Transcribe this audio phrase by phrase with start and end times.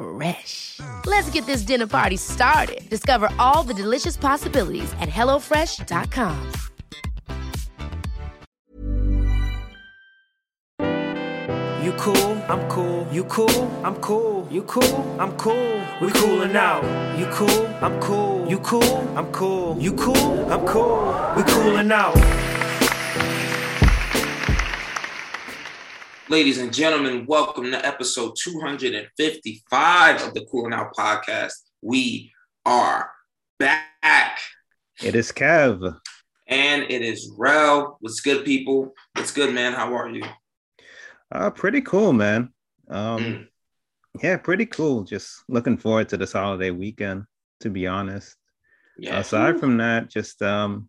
[0.00, 0.80] Fresh.
[1.04, 2.88] Let's get this dinner party started.
[2.88, 6.52] Discover all the delicious possibilities at hellofresh.com.
[11.82, 13.06] You cool, I'm cool.
[13.12, 14.48] You cool, I'm cool.
[14.50, 15.80] You cool, I'm cool.
[16.00, 16.84] We coolin' out.
[17.18, 18.48] You cool, I'm cool.
[18.48, 19.78] You cool, I'm cool.
[19.78, 21.14] You cool, I'm cool.
[21.36, 22.59] We coolin' out.
[26.30, 31.52] Ladies and gentlemen, welcome to episode 255 of the Cooling Out Podcast.
[31.82, 32.32] We
[32.64, 33.10] are
[33.58, 34.38] back.
[35.02, 35.98] It is Kev.
[36.46, 37.96] And it is Rel.
[38.00, 38.94] What's good, people?
[39.14, 39.72] What's good, man?
[39.72, 40.22] How are you?
[41.32, 42.52] Uh, pretty cool, man.
[42.88, 43.48] Um, Mm.
[44.22, 45.02] yeah, pretty cool.
[45.02, 47.24] Just looking forward to this holiday weekend,
[47.60, 48.36] to be honest.
[48.96, 49.18] Yeah.
[49.18, 50.88] Aside from that, just um,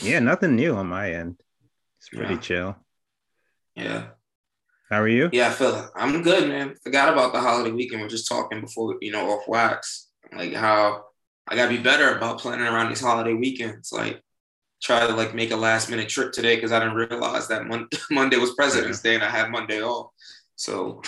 [0.00, 1.42] yeah, nothing new on my end.
[1.98, 2.40] It's pretty Yeah.
[2.40, 2.76] chill.
[3.74, 4.06] yeah.
[4.90, 5.28] How are you?
[5.32, 6.74] Yeah, I feel I'm good, man.
[6.82, 8.00] Forgot about the holiday weekend.
[8.00, 10.08] We're just talking before, you know, off wax.
[10.34, 11.04] Like how
[11.46, 13.92] I gotta be better about planning around these holiday weekends.
[13.92, 14.22] Like
[14.82, 17.88] try to like make a last minute trip today because I didn't realize that Mon-
[18.10, 20.10] Monday was President's Day and I had Monday off.
[20.56, 21.02] So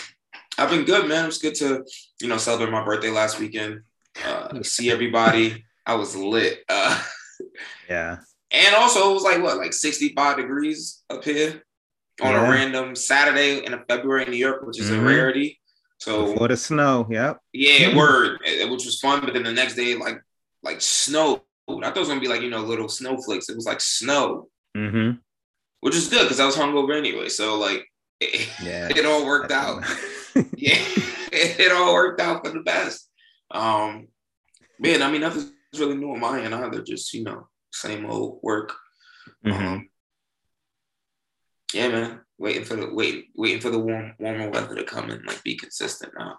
[0.58, 1.24] I've been good, man.
[1.24, 1.84] It was good to,
[2.20, 3.80] you know, celebrate my birthday last weekend.
[4.24, 5.64] Uh, see everybody.
[5.86, 6.60] I was lit.
[6.68, 7.02] Uh,
[7.88, 8.18] Yeah.
[8.50, 11.62] and also it was like what, like 65 degrees up here
[12.22, 12.46] on Yeah.
[12.46, 14.98] a random Saturday in February in New York, which is Mhm.
[15.00, 15.60] a rarity.
[15.98, 17.06] So Before the snow.
[17.10, 17.38] Yep.
[17.52, 19.20] yeah, word, eh, which was fun.
[19.24, 20.18] But then the next day, like
[20.62, 21.44] like snow.
[21.68, 23.48] I thought it was gonna be like you know little snowflakes.
[23.48, 25.18] It was like snow, Mm-hmm.
[25.80, 27.28] which is good because I was hungover anyway.
[27.28, 27.86] So like
[28.20, 28.88] it, Yeah.
[28.88, 29.84] it all worked out.
[30.56, 30.78] Yeah,
[31.32, 33.10] it all worked out for the best.
[33.50, 34.06] Um,
[34.78, 36.82] man, I mean nothing's really new on my end either.
[36.82, 38.72] Just you know same old work.
[39.44, 39.52] Mhm.
[39.52, 39.89] Um,
[41.74, 42.20] yeah, man.
[42.38, 45.56] Waiting for the wait, waiting for the warm warmer weather to come and like be
[45.56, 46.38] consistent now.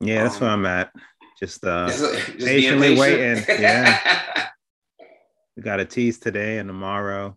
[0.00, 0.92] Yeah, that's um, where I'm at.
[1.38, 3.48] Just uh, Just- just being patiently patient.
[3.48, 4.48] waiting, yeah.
[5.56, 7.36] we got a tease today and tomorrow.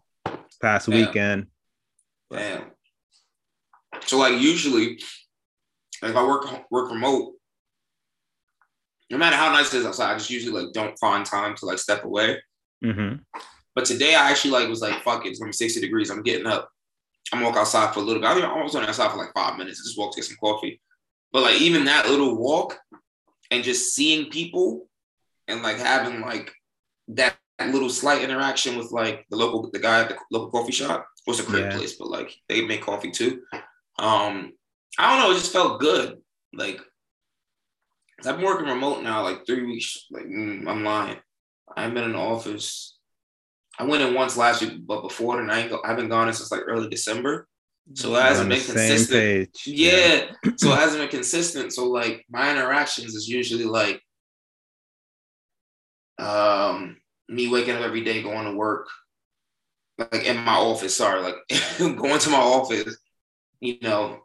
[0.62, 1.06] Past Yeah.
[1.06, 1.48] weekend.
[2.32, 2.72] Damn.
[4.06, 5.00] So like usually,
[6.02, 7.34] if I work work remote,
[9.10, 11.66] no matter how nice it is outside, I just usually like don't find time to
[11.66, 12.42] like step away.
[12.84, 13.18] Mm-hmm.
[13.76, 16.10] But today I actually like was like, fuck it, it's gonna be 60 degrees.
[16.10, 16.70] I'm getting up.
[17.32, 18.28] I'm gonna walk outside for a little bit.
[18.30, 19.80] I mean, I was only outside for like five minutes.
[19.82, 20.82] I just walked to get some coffee.
[21.32, 22.78] But like even that little walk
[23.50, 24.88] and just seeing people
[25.48, 26.52] and like having like
[27.10, 31.08] that little slight interaction with like the local the guy at the local coffee shop
[31.26, 31.78] was a great Yeah.
[31.78, 33.42] place, but like they make coffee too.
[33.98, 34.54] Um,
[35.00, 36.18] I don't know, it just felt good.
[36.54, 36.80] Like
[38.26, 40.06] I've been working remote now like three weeks.
[40.12, 41.18] Like mm, I'm lying.
[41.76, 42.93] I haven't been in the office.
[43.80, 46.28] I went in once last week, but before then I, ain't go, I haven't gone
[46.28, 47.48] in since like early December.
[47.96, 49.20] So it hasn't been consistent.
[49.20, 49.64] page.
[49.66, 50.32] Yeah.
[50.56, 51.74] so it hasn't been consistent.
[51.74, 54.02] So like my interactions is usually like
[56.18, 56.98] um
[57.28, 58.88] me waking up every day, going to work,
[59.98, 61.36] like in my office, sorry, like
[61.78, 62.98] going to my office,
[63.60, 64.20] you know,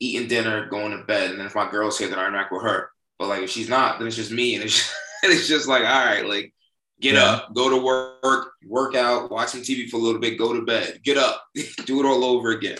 [0.00, 1.30] eating dinner, going to bed.
[1.30, 2.90] And then if my girl's here, then I interact with her.
[3.18, 4.54] But like if she's not, then it's just me.
[4.54, 6.54] And it's it's just like, all right, like
[7.02, 7.24] get Yeah.
[7.24, 10.62] up, go to work, work out, watch some TV for a little bit, go to
[10.62, 11.42] bed, get up,
[11.84, 12.78] do it all over again.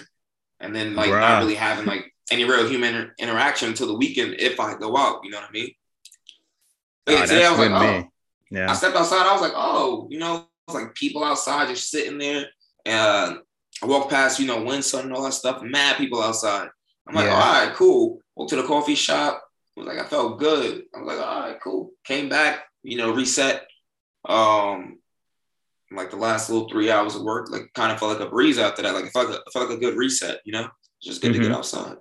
[0.61, 1.21] And then like Bruh.
[1.21, 4.97] not really having like any real human inter- interaction until the weekend if I go
[4.97, 5.71] out, you know what I mean?
[7.09, 8.09] Yeah, Oh, today I was like, oh, me.
[8.53, 8.71] Yeah.
[8.71, 9.27] I stepped outside.
[9.27, 12.47] I was like, oh, you know, it's like people outside just sitting there.
[12.87, 13.39] And
[13.83, 15.63] I walked past, you know, Winson and all that stuff.
[15.63, 16.69] Mad people outside.
[17.09, 17.35] I'm like, Yeah.
[17.35, 18.21] all right, cool.
[18.37, 19.43] Walked to the coffee shop.
[19.77, 20.85] I was like, I felt good.
[20.95, 21.91] I was like, all right, cool.
[22.05, 23.67] Came back, you know, reset.
[24.29, 24.99] Um,
[25.91, 28.59] like the last little three hours of work, like kind of felt like a breeze
[28.59, 28.95] after that.
[28.95, 30.69] Like it felt like, it felt like a good reset, you know?
[31.03, 31.43] Just good to Mhm.
[31.43, 31.97] get outside.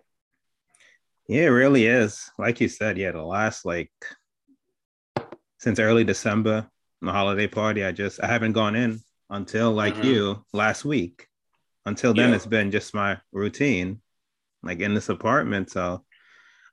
[1.28, 2.30] Yeah, it really is.
[2.38, 3.92] Like you said, yeah, the last like
[5.58, 6.70] since early December,
[7.02, 10.04] the holiday party, I just I haven't gone in until like Mhm.
[10.06, 11.28] you last week.
[11.88, 12.36] until then, Yeah.
[12.36, 14.04] it's been just my routine,
[14.62, 15.72] like in this apartment.
[15.72, 16.06] So,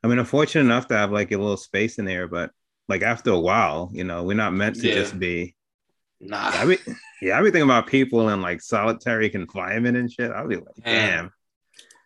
[0.04, 2.50] I mean, I'm fortunate enough to have like a little space in there, but
[2.88, 4.94] like after a while, you know, we're not meant to Yeah.
[4.94, 5.54] just be.
[6.20, 6.50] Nah.
[6.52, 6.78] I be,
[7.22, 10.30] yeah, I be thinking about people in like solitary confinement and shit.
[10.32, 11.30] I'll be like, Man.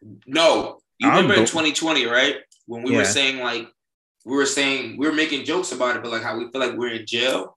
[0.04, 0.18] damn.
[0.26, 2.36] No, you I'm remember in 2020, right?
[2.66, 2.98] When we Yeah.
[2.98, 3.68] were saying like
[4.24, 6.76] we were saying we were making jokes about it, but like how we feel like
[6.76, 7.56] we're in jail,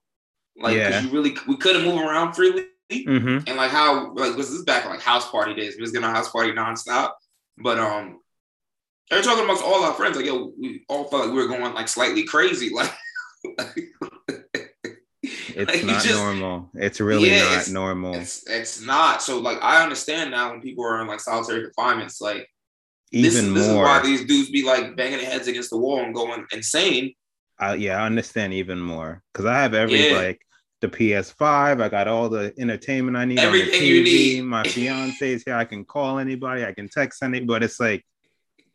[0.56, 1.00] like Yeah.
[1.02, 4.84] you really we couldn't move around freely, hmm and like how like was this back
[4.86, 5.74] like house party days?
[5.76, 7.12] We was gonna house party nonstop,
[7.58, 8.20] but um,
[9.10, 11.48] they were talking amongst all our friends like yo, we all felt like we were
[11.48, 12.92] going like slightly crazy, like.
[15.22, 16.70] It's Like, not just- normal.
[16.74, 18.14] It's really Yeah, not it's- normal.
[18.14, 19.22] It's it's not.
[19.22, 22.46] So like I understand now when people are in like solitary confinements, like
[23.10, 23.84] Even this, this is more.
[23.84, 27.14] why these dudes be like banging their heads against the wall and going insane.
[27.58, 30.16] I, yeah, I understand even more because I have every Yeah.
[30.18, 30.40] like
[30.82, 31.80] the PS5.
[31.80, 34.04] I got all the entertainment I need Everything on the you TV.
[34.36, 34.42] need.
[34.44, 35.56] My fiance's here.
[35.56, 36.64] I can call anybody.
[36.66, 37.46] I can text anybody.
[37.46, 38.04] But it's like,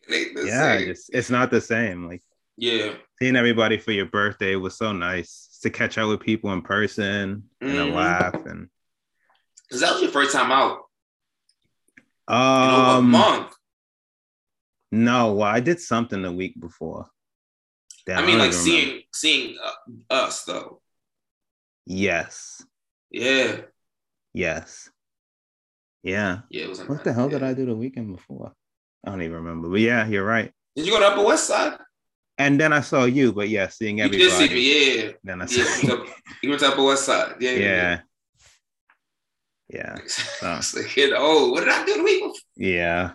[0.07, 2.07] It yeah, just it's not the same.
[2.07, 2.23] Like
[2.57, 2.93] yeah.
[3.21, 7.43] Seeing everybody for your birthday was so nice to catch up with people in person
[7.61, 7.93] and a Mhm.
[7.93, 8.67] laugh and
[9.69, 10.89] Cause that was your first time out
[12.27, 13.53] a um month.
[14.91, 17.05] no, well, I did something the week before.
[18.07, 19.03] Damn, I mean, don't like seeing remember.
[19.13, 20.81] seeing uh, us though.
[21.85, 22.65] Yes,
[23.11, 23.61] Yeah.
[24.33, 24.89] yes,
[26.01, 26.41] yeah.
[26.49, 26.67] Yeah.
[26.87, 27.43] What the hell did.
[27.43, 28.53] I do the weekend before?
[29.05, 29.69] I don't even remember.
[29.69, 30.51] But yeah, you're right.
[30.75, 31.77] Did you go to Upper West Side?
[32.41, 34.29] And then I saw you, but yeah, seeing You everybody.
[34.29, 35.03] did see me.
[35.05, 35.11] Yeah.
[35.23, 35.63] Then I Yeah.
[35.63, 36.07] saw You
[36.43, 37.35] you went to Upper West Side.
[37.39, 37.51] Yeah.
[37.51, 37.99] yeah.
[39.69, 39.95] Yeah.
[40.41, 42.35] I was like, oh, what did I do the week before?
[42.57, 43.11] Yeah.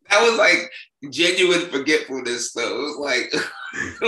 [0.08, 0.70] That was like
[1.12, 2.78] genuine forgetfulness, though.
[2.78, 3.34] It was like,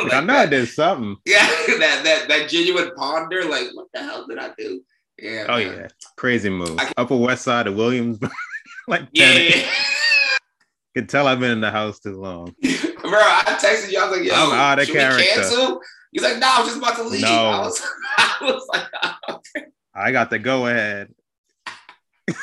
[0.05, 1.17] Like, I know I did something.
[1.27, 4.81] Yeah, that that that genuine ponder, like, what the hell did I do?
[5.19, 5.47] Yeah.
[5.49, 5.77] Oh man.
[5.77, 5.89] yeah.
[6.17, 6.79] Crazy move.
[6.97, 8.31] Upper West Side of Williamsburg.
[8.87, 9.69] like Yeah.
[10.99, 12.47] Could tell I've been in the house too long.
[12.61, 12.73] Bro,
[13.13, 14.01] I texted you.
[14.01, 15.19] I was like, yo, I'm out of should character.
[15.19, 15.81] we cancel?
[16.11, 17.23] He's like, no, I'm just about to leave.
[17.23, 17.29] No.
[17.29, 17.81] I was,
[18.19, 18.87] I was like,
[19.29, 21.15] "Okay." I got the go ahead.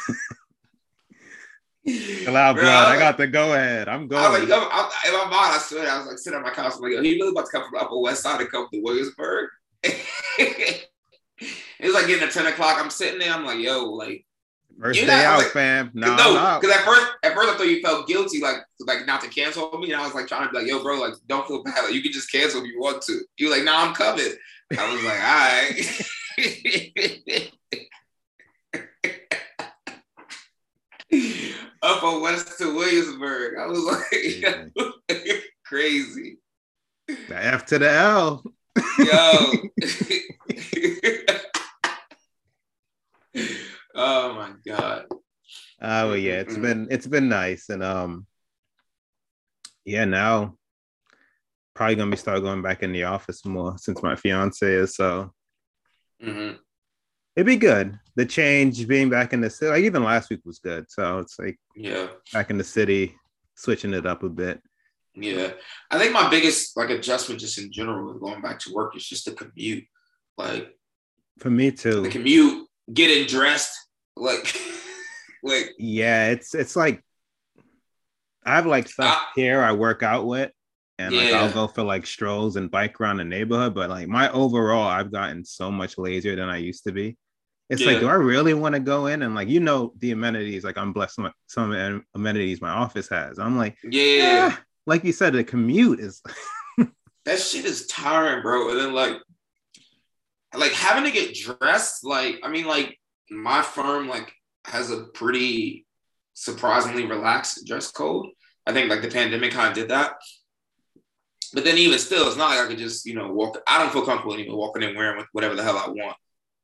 [2.29, 2.63] Out, Bro.
[2.65, 3.89] I I got the go ahead.
[3.89, 4.39] I'm I was going.
[4.39, 6.75] like, yo, I'm, in my mind, I swear, I was like sitting on my couch.
[6.77, 8.69] I'm like, yo, he really about to come from the Upper West Side and come
[8.71, 9.49] to Williamsburg.
[9.83, 10.87] it
[11.81, 12.77] was like getting at 10 o'clock.
[12.79, 13.33] I'm sitting there.
[13.33, 14.25] I'm like, yo, like,
[14.81, 15.91] First you're day not- out, like- fam.
[15.93, 19.21] No, no, because at first, at first I thought you felt guilty, like, like not
[19.21, 21.47] to cancel me, and I was like trying to be like, "Yo, bro, like, don't
[21.47, 21.83] feel bad.
[21.85, 24.33] Like, you can just cancel if you want to." You like, "Nah, I'm coming."
[24.77, 27.51] I was like, "All right."
[31.81, 33.57] Upper West to Williamsburg.
[33.59, 36.37] I was like, crazy,
[37.07, 38.43] The F to the L.
[38.99, 39.51] yo.
[43.95, 45.05] oh my god.
[45.81, 46.61] Oh well, yeah, it's Mhm.
[46.61, 48.27] been it's been nice, and um,
[49.83, 50.57] yeah, now
[51.73, 54.95] probably gonna be start going back in the office more since my fiance is.
[54.95, 55.33] So
[56.21, 56.51] hmm
[57.35, 57.99] it'd be good.
[58.15, 60.89] The change being back in the city, like even last week was good.
[60.89, 62.07] So it's like Yeah.
[62.31, 63.17] back in the city,
[63.55, 64.61] switching it up a bit.
[65.15, 65.53] Yeah,
[65.91, 69.05] I think my biggest like adjustment just in general with going back to work is
[69.07, 69.83] just the commute.
[70.37, 70.77] Like
[71.39, 72.01] For me too.
[72.01, 73.77] the commute, getting dressed,
[74.15, 74.55] like,
[75.43, 77.03] like Yeah, it's it's like
[78.45, 79.31] I have like stuff Ah.
[79.35, 80.51] here I work out with,
[80.99, 83.73] and like I'll go for like strolls and bike around the neighborhood.
[83.73, 87.17] But like my overall, I've gotten so much lazier than I used to be.
[87.67, 90.63] It's like, do I really want to go in and like you know the amenities?
[90.63, 93.39] Like I'm blessed with some amenities my office has.
[93.39, 93.99] I'm like, yeah,
[94.49, 96.21] yeah, like you said, the commute is
[97.25, 98.69] that shit is tiring, bro.
[98.69, 99.17] And then like,
[100.55, 102.05] like having to get dressed.
[102.05, 104.33] Like, I mean, like my firm like
[104.65, 105.85] has a pretty
[106.33, 108.27] surprisingly relaxed dress code.
[108.65, 110.15] I think like the pandemic kind of did that.
[111.53, 113.61] But then even still, it's not like I could just, you know, walk.
[113.67, 116.17] I don't feel comfortable even walking in wearing whatever the hell I want.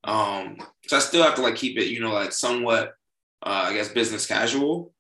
[0.04, 2.94] Um, so I still have to like keep it, you know, like somewhat,
[3.44, 4.94] uh, I guess, business casual.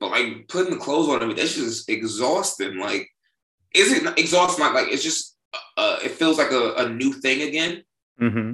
[0.00, 2.78] But like putting the clothes on, I mean, that's just exhausting.
[2.78, 3.08] Like,
[3.74, 4.64] is it exhausting?
[4.64, 5.36] Like, like it's just,
[5.76, 7.84] uh, it feels like a, a new thing again.
[8.20, 8.52] Mm-hmm.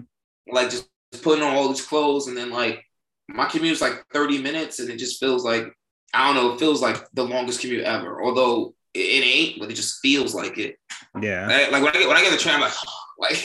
[0.53, 2.85] Like just putting on all these clothes and then like
[3.29, 5.73] my commute is like 30 minutes and it just feels like
[6.12, 8.23] I don't know, it feels like the longest commute ever.
[8.23, 10.76] Although it, ain't, but it just feels like it.
[11.21, 11.47] yeah.
[11.47, 12.73] Like like, when I get when I get the train, I'm like,
[13.19, 13.45] like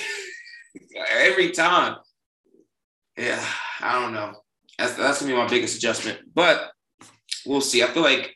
[1.12, 1.98] every time.
[3.18, 3.46] Yeah,
[3.80, 4.34] I don't know.
[4.78, 6.72] That's that's gonna be my biggest adjustment, but
[7.46, 7.84] we'll see.
[7.84, 8.36] I feel like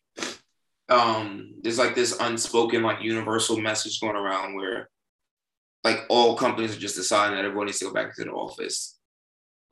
[0.89, 4.89] um there's like this unspoken like universal message going around where
[5.83, 8.98] like all companies are just deciding that everyone needs to go back to the office.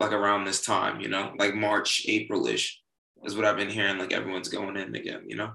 [0.00, 2.80] Like around this time, you know, like March, April-ish
[3.24, 3.98] is what I've been hearing.
[3.98, 5.52] Like everyone's going in again, you know?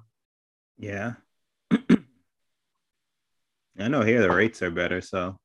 [0.78, 1.14] Yeah.
[3.80, 5.40] I know here the rates are better, so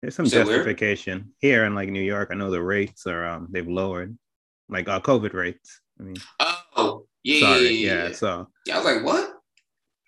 [0.00, 2.28] there's some So justification here in like New York.
[2.30, 4.16] I know the rates are um they've lowered,
[4.68, 5.80] like uh, COVID rates.
[5.98, 6.16] I mean,
[6.76, 8.08] Oh, yeah, sorry, yeah, yeah, yeah.
[8.08, 8.14] yeah.
[8.14, 9.32] So Yeah, I was like, what?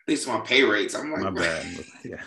[0.07, 0.95] These are my pay rates.
[0.95, 1.66] I'm like, my bad.
[2.04, 2.23] Yeah,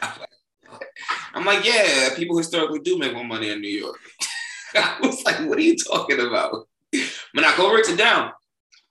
[1.34, 4.00] I'm like, yeah, people historically do make more money in New York.
[4.76, 6.68] I was like, what are you talking about?
[6.92, 8.32] But now COVID rates are down.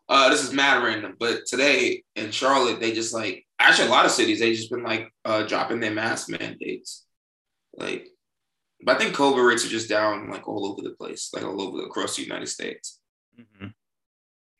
[0.08, 4.04] Uh, this is mad random, but today in Charlotte, they just like actually a lot
[4.06, 7.06] of cities they just been like uh, dropping their mask mandates.
[7.76, 8.08] Like,
[8.84, 11.60] but I think COVID rates are just down like all over the place, like all
[11.62, 12.98] over across the United States,
[13.38, 13.72] Mhm.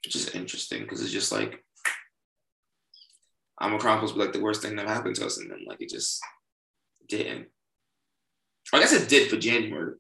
[0.05, 1.65] which is interesting because it's just like
[3.61, 6.21] Omicron be like the worst thing that happened to us, and then like it just
[7.09, 7.49] didn't.
[8.73, 9.95] I guess it did for January.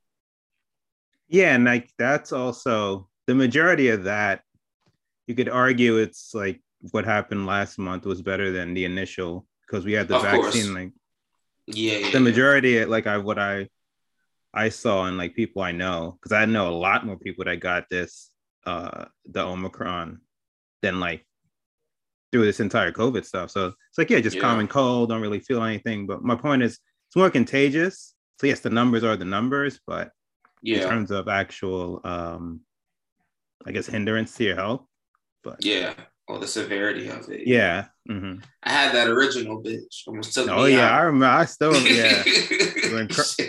[1.31, 4.43] Yeah, and like that's also the majority of that.
[5.27, 6.61] You could argue it's like
[6.91, 10.55] what happened last month was better than the initial because we had the Of course.
[10.55, 10.75] vaccine.
[10.75, 10.93] Like
[11.67, 12.19] Yeah, yeah, the yeah.
[12.19, 13.69] majority, like I what I
[14.53, 17.61] I saw and like people I know, because I know a lot more people that
[17.61, 18.31] got this
[18.67, 20.21] uh the Omicron
[20.83, 21.25] than like
[22.33, 23.51] through this entire COVID stuff.
[23.51, 24.43] So it's like, yeah, just Yeah.
[24.43, 26.07] common cold, don't really feel anything.
[26.07, 28.15] But my point is it's more contagious.
[28.41, 30.11] So yes, the numbers are the numbers, but
[30.63, 32.61] in terms of actual um
[33.67, 34.83] I guess hindrance to your health.
[35.45, 35.95] But yeah.
[36.29, 37.47] Or the severity of it.
[37.47, 37.87] yeah.
[38.09, 38.43] mhm.
[38.63, 40.03] I had that original bitch.
[40.07, 42.23] Almost took Oh yeah, I remember I still yeah.
[42.23, 43.43] Cr-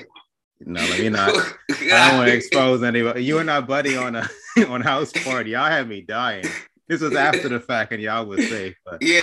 [0.65, 1.30] No, let me not
[1.70, 3.24] I don't want to expose anybody.
[3.24, 4.27] You and I, buddy, on a
[4.68, 5.51] on house party.
[5.51, 6.46] Y'all had me dying.
[6.88, 9.22] This was after the fact, and y'all was safe, but Yeah.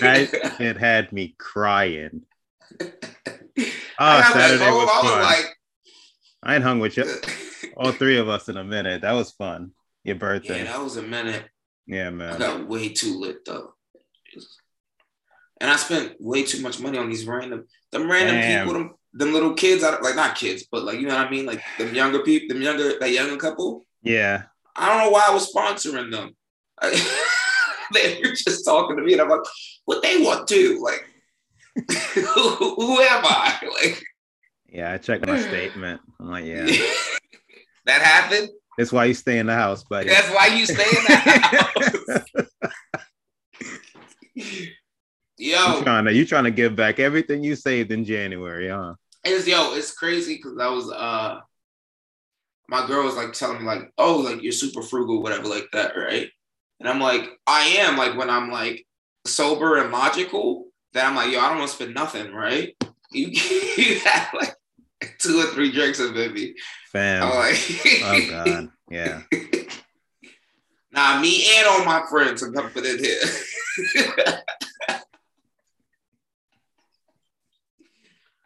[0.00, 2.22] that it had me crying.
[2.80, 5.18] Oh, Saturday was I fun.
[5.20, 5.44] was
[6.44, 7.04] I ain't hung with you,
[7.76, 9.02] all three of us in a minute.
[9.02, 9.72] That was fun.
[10.04, 10.58] Your birthday.
[10.58, 11.48] yeah, that was a minute.
[11.86, 12.34] yeah, man.
[12.34, 13.72] I got way too lit though.
[15.60, 18.66] And I spent way too much money on these random, them random Damn.
[18.66, 21.30] people, them, them little kids, I- like not kids, but like, you know what I
[21.30, 21.46] mean?
[21.46, 23.86] Like them younger people, them younger, that younger couple.
[24.02, 24.42] Yeah,
[24.76, 26.36] I don't know why I was sponsoring them.
[27.94, 29.40] they were just talking to me, and I'm like,
[29.86, 30.82] what they want to?
[30.82, 31.06] Like,
[32.14, 33.58] who, who am I?
[33.82, 34.04] Like,
[34.74, 34.92] yeah.
[34.92, 36.00] I checked my statement.
[36.20, 36.66] I'm like, yeah,
[37.86, 38.50] that happened.
[38.76, 40.08] that's why you stay in the house, buddy.
[40.08, 41.16] That's why you stay in the
[42.26, 42.48] house.
[44.34, 44.66] you
[45.36, 48.94] Yo, trying to you trying to give back everything you saved in January, huh?
[49.24, 51.40] it's yo, it's crazy because I was uh
[52.68, 55.96] my girl was like telling me like, oh, like you're super frugal, whatever, like that,
[55.96, 56.30] right?
[56.80, 58.86] And I'm like, I am like when I'm like
[59.26, 62.74] sober and logical, then I'm like, yo, I don't want to spend nothing, right?
[63.12, 64.56] You, you have like
[65.18, 66.54] two or three drinks of baby.
[66.92, 67.22] Fam.
[67.22, 67.58] I'm like,
[68.04, 69.22] oh god, yeah.
[70.94, 73.18] Nah, me and all my friends are put it here.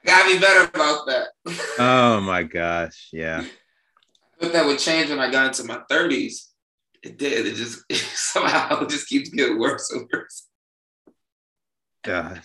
[0.07, 1.29] Gotta be better about that.
[1.79, 3.45] Oh my gosh, yeah.
[3.45, 6.47] I thought that would change when I got into my 30s.
[7.03, 7.45] It did.
[7.45, 7.83] It just
[8.33, 10.47] somehow just keeps getting worse and worse.
[12.03, 12.41] God.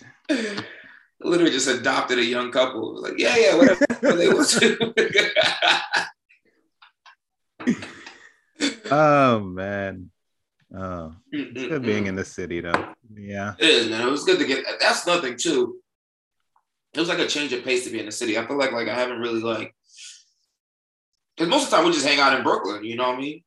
[1.20, 3.00] Literally just adopted a young couple.
[3.00, 6.04] Like, yeah, yeah, whatever they want to.
[8.90, 10.10] Oh man.
[10.76, 12.94] Oh, it's good being in the city though.
[13.14, 13.54] Yeah.
[13.58, 14.06] It is, man.
[14.06, 14.64] It was good to get.
[14.80, 15.76] That's nothing too.
[16.94, 18.38] It was like a change of pace to be in the city.
[18.38, 19.74] I feel like like I haven't really like.
[21.36, 22.84] Because most of the time we just hang out in Brooklyn.
[22.84, 23.42] You know what I mean?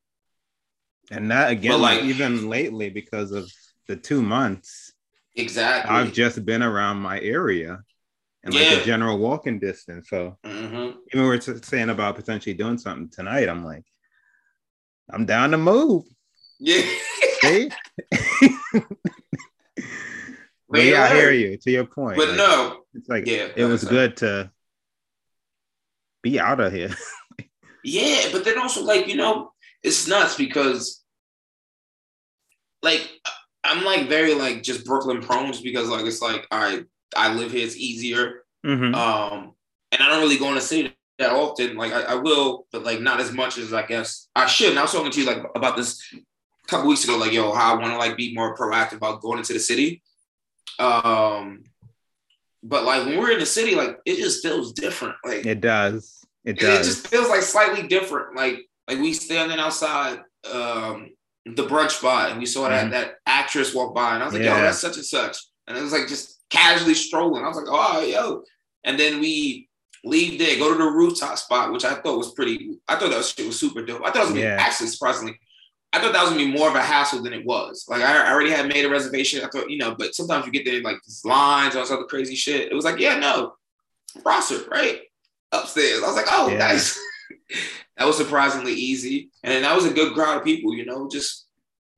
[1.10, 3.50] And that again, But, like- even lately, because of
[3.86, 4.87] the two months,
[5.38, 5.94] Exactly.
[5.94, 7.80] I've just been around my area
[8.42, 8.78] and like Yeah.
[8.78, 10.08] the general walking distance.
[10.10, 13.84] So hmm even we're saying about potentially doing something tonight, I'm like,
[15.10, 16.04] I'm down to move.
[16.58, 16.82] Yeah.
[17.40, 17.70] See?
[20.68, 21.56] but yeah, I hear you.
[21.56, 22.82] To your point, But like, no.
[22.94, 23.48] it's like Yeah.
[23.56, 24.50] it was good to
[26.22, 26.90] be out of here.
[27.84, 29.52] Yeah, but then also like you know,
[29.84, 31.02] it's nuts because
[32.82, 33.08] like
[33.64, 36.84] I'm like very like just Brooklyn prone just because like it's like I
[37.16, 38.44] I live here, it's easier.
[38.64, 38.94] Mhm.
[38.94, 39.52] Um,
[39.92, 41.76] and I don't really go in the city that often.
[41.76, 44.70] Like I, I will, but like not as much as I guess I should.
[44.70, 47.52] And I was talking to you like about this a couple weeks ago, like yo,
[47.52, 50.02] how I want to like be more proactive about going into the city.
[50.78, 51.64] Um,
[52.62, 55.14] but like when we're in the city, like it just feels different.
[55.24, 56.24] Like It does.
[56.44, 56.80] It does.
[56.80, 58.36] it just feels like slightly different.
[58.36, 60.20] Like like we standing outside
[60.52, 61.10] um
[61.56, 62.90] the brunch spot and we saw that Mhm.
[62.90, 65.36] that actress walk by and I was like, yo, that's such and such.
[65.66, 67.44] And it was like just casually strolling.
[67.44, 68.42] I was like, oh yo.
[68.84, 69.68] And then we
[70.04, 72.78] leave there, go to the rooftop spot, which I thought was pretty.
[72.88, 74.02] I thought that shit was super dope.
[74.02, 74.56] I thought it was gonna Yeah.
[74.56, 75.38] be actually surprisingly.
[75.92, 77.84] I thought that was gonna be more of a hassle than it was.
[77.88, 79.44] Like I, I already had made a reservation.
[79.44, 82.06] I thought, you know, but sometimes you get there like these lines or some other
[82.06, 82.70] crazy shit.
[82.70, 83.54] It was like, yeah, no,
[84.22, 85.00] Prosser, right
[85.52, 86.02] upstairs.
[86.02, 86.58] I was like, oh, Yeah.
[86.58, 86.98] nice.
[87.96, 90.74] that was surprisingly easy, and that was a good crowd of people.
[90.74, 91.46] You know, just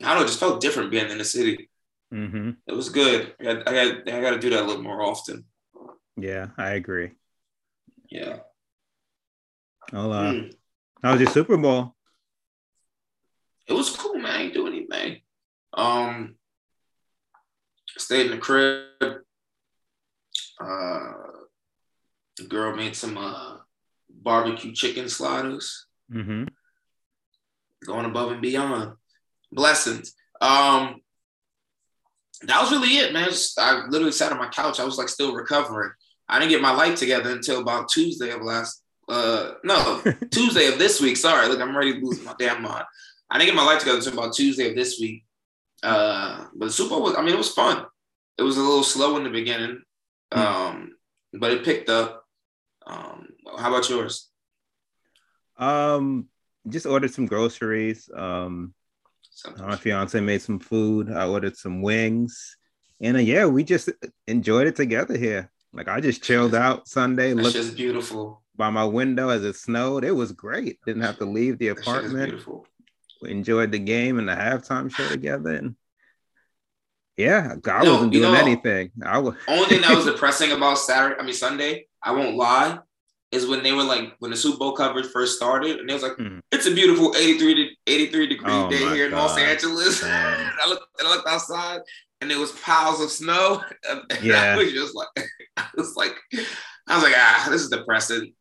[0.02, 1.68] I don't know, just felt different being in the city.
[2.10, 3.34] hmm It was good.
[3.40, 5.44] I got, I got, I got to do that a little more often.
[6.16, 7.12] Yeah, I agree.
[8.10, 8.38] Yeah.
[9.92, 10.52] Well, uh, Mm.
[11.02, 11.94] how was your Super Bowl?
[13.66, 14.26] it was cool, man.
[14.26, 15.20] I ain't do anything.
[15.74, 16.34] Um,
[17.96, 18.88] stayed in the crib.
[20.60, 21.12] Uh,
[22.36, 23.58] the girl made some uh
[24.20, 25.86] barbecue chicken sliders.
[26.10, 26.44] hmm
[27.86, 28.92] Going above and beyond.
[29.50, 30.14] Blessings.
[30.40, 31.00] Um,
[32.42, 33.28] that was really it, man.
[33.28, 34.80] Just, I literally sat on my couch.
[34.80, 35.90] I was like still recovering.
[36.28, 38.82] I didn't get my life together until about Tuesday of last.
[39.08, 41.16] Uh, no, Tuesday of this week.
[41.16, 42.84] Sorry, look, I'm ready to lose my damn mind.
[43.30, 45.24] I didn't get my life together until about Tuesday of this week.
[45.82, 47.84] Uh, but the Super Bowl was, I mean, it was fun.
[48.38, 49.82] It was a little slow in the beginning,
[50.32, 50.92] um,
[51.32, 52.24] but it picked up.
[52.86, 54.28] Um, how about yours?
[55.58, 56.28] Um,
[56.68, 58.08] just ordered some groceries.
[58.14, 58.74] Um,
[59.30, 59.66] Something.
[59.66, 61.10] my fiance made some food.
[61.10, 62.56] I ordered some wings,
[63.00, 63.90] and uh, yeah, we just
[64.26, 65.50] enjoyed it together here.
[65.72, 68.42] Like I just chilled out Sunday, That's looked just beautiful.
[68.56, 70.04] by my window as it snowed.
[70.04, 70.78] It was great.
[70.84, 72.30] Didn't have to leave the That shit is apartment.
[72.30, 72.66] beautiful.
[73.22, 75.76] We enjoyed the game and the halftime show together, and
[77.16, 78.90] yeah, I No, wasn't you doing know- anything.
[79.04, 79.34] I was.
[79.46, 82.78] Only thing that was depressing about Saturday, I mean Sunday, I won't lie,
[83.32, 86.02] is when they were like when the Super Bowl coverage first started, and it was
[86.02, 86.40] like, Mhm.
[86.50, 90.02] it's a beautiful 83 to 83 degree Oh day here in Los Angeles.
[90.04, 91.80] I looked and I looked outside
[92.20, 93.62] and there was piles of snow.
[93.88, 94.54] And Yeah.
[94.54, 95.08] I was just like
[95.56, 96.16] I was like,
[96.88, 98.34] I was like, ah, this is depressing.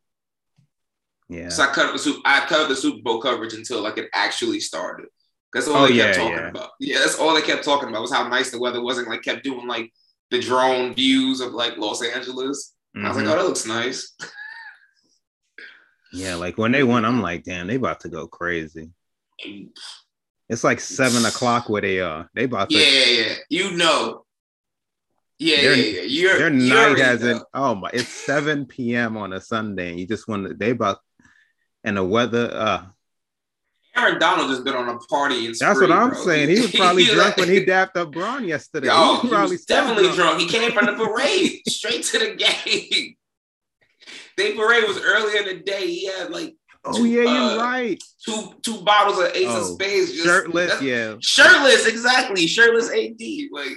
[1.28, 1.48] Yeah.
[1.50, 3.96] So I cut up the Super I cut up the Super Bowl coverage until like
[3.98, 5.06] it actually started.
[5.52, 6.48] That's all Oh, they yeah, kept talking yeah.
[6.48, 6.70] about.
[6.80, 9.22] Yeah, that's all they kept talking about was how nice the weather was and like
[9.22, 9.92] kept doing like
[10.30, 12.74] the drone views of like Los Angeles.
[12.94, 13.32] And I was like, Mhm.
[13.32, 14.14] oh, that looks nice.
[16.12, 18.90] Yeah, like when they won, I'm like, damn, they about to go crazy.
[20.48, 22.28] It's like seven o'clock where they are.
[22.34, 22.76] They about to.
[22.76, 23.34] yeah, yeah.
[23.48, 24.24] You know.
[25.38, 26.02] Yeah, Their- yeah, yeah.
[26.02, 27.42] You're, Their night hasn't.
[27.54, 27.90] Oh my!
[27.94, 29.16] It's seven p.m.
[29.16, 30.54] on a Sunday, and you just want to.
[30.54, 30.98] They about
[31.84, 32.50] and the weather.
[32.52, 32.86] Uh,
[33.96, 35.46] Aaron Donald has been on a party.
[35.46, 36.48] And that's what I'm saying.
[36.50, 38.86] He was probably drunk when he dapped up Braun yesterday.
[38.88, 40.40] Yo, he was he probably was definitely drunk.
[40.40, 43.16] He came from the parade straight to the game.
[44.40, 45.86] Day parade was earlier in the day.
[45.86, 48.02] He had like Oh yeah, Uh, you're right.
[48.24, 50.12] two two bottles of Ace Oh, of Spades.
[50.12, 51.16] Just, Shirtless, yeah.
[51.20, 52.46] Shirtless, exactly.
[52.46, 53.20] Shirtless AD.
[53.52, 53.76] Like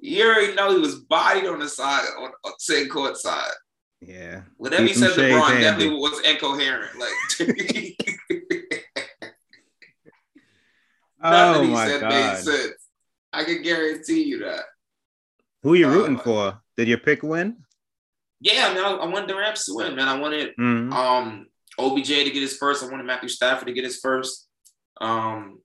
[0.00, 3.52] you already know he was bodied on the side on, on said court side.
[4.00, 4.42] Yeah.
[4.56, 5.60] Whatever he said shades handy.
[5.62, 6.98] definitely was incoherent.
[6.98, 7.12] Like
[11.24, 12.38] Oh my said made god.
[12.38, 12.72] sense.
[13.32, 14.64] I can guarantee you that.
[15.62, 16.60] Who you Uh, rooting for?
[16.76, 17.58] Did your pick win?
[18.44, 20.08] Yeah, I mean, I, I wanted the Rams to win, man.
[20.08, 20.92] I wanted Mhm.
[20.92, 21.46] um
[21.78, 22.82] OBJ to get his first.
[22.82, 24.48] I wanted Matthew Stafford to get his first.
[25.00, 25.60] Um,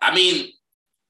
[0.00, 0.50] I mean,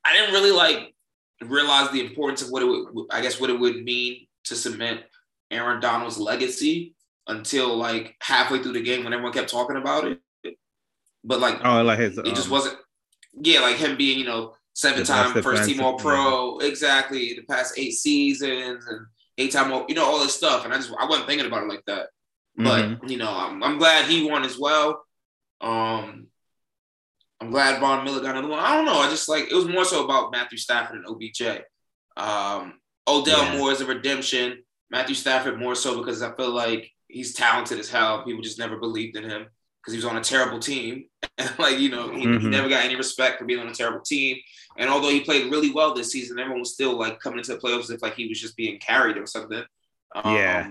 [0.04, 0.94] I didn't really like
[1.42, 3.06] realize the importance of what it would.
[3.10, 5.02] I guess what it would mean to cement
[5.50, 6.94] Aaron Donald's legacy
[7.26, 10.18] until like halfway through the game when everyone kept talking about it.
[11.24, 12.16] But like, Oh, like his.
[12.18, 12.78] it just um, wasn't.
[13.40, 17.92] Yeah, like him being, you know, seven-time first team All Pro, exactly the past eight
[17.92, 19.06] seasons and
[19.38, 20.64] eight time you know, all this stuff.
[20.64, 22.08] And I just I wasn't thinking about it like that.
[22.56, 23.10] But Mhm.
[23.10, 25.04] you know, I'm, I'm glad he won as well.
[25.60, 26.26] Um,
[27.40, 28.58] I'm glad Von Miller got another one.
[28.58, 28.98] I don't know.
[28.98, 31.62] I just like it was more so about Matthew Stafford and OBJ.
[32.16, 33.58] Um, Odell Yeah.
[33.58, 34.64] more as a redemption.
[34.90, 38.24] Matthew Stafford more so because I feel like he's talented as hell.
[38.24, 39.46] People just never believed in him
[39.88, 41.06] because he was on a terrible team.
[41.38, 42.50] And like you know, he, he Mhm.
[42.50, 44.36] never got any respect for being on a terrible team.
[44.76, 47.58] And although he played really well this season, everyone was still like coming into the
[47.60, 49.64] playoffs as if like he was just being carried or something.
[50.14, 50.66] Um, Yeah.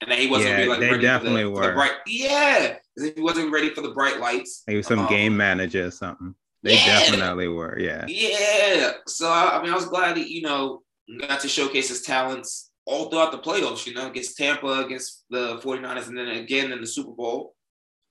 [0.00, 1.74] And that he wasn't Yeah, really like they ready definitely for the, for the were.
[1.74, 1.92] bright.
[2.06, 4.64] Yeah, he wasn't ready for the bright lights.
[4.66, 6.34] He was some Um, game manager or something.
[6.64, 7.00] They yeah.
[7.00, 7.78] definitely were.
[7.78, 8.06] Yeah.
[8.08, 8.92] Yeah.
[9.06, 10.82] So I I mean, I was glad that you know
[11.20, 13.86] got to showcase his talents all throughout the playoffs.
[13.86, 17.54] You know, against Tampa, against the 49ers, and then again in the Super Bowl.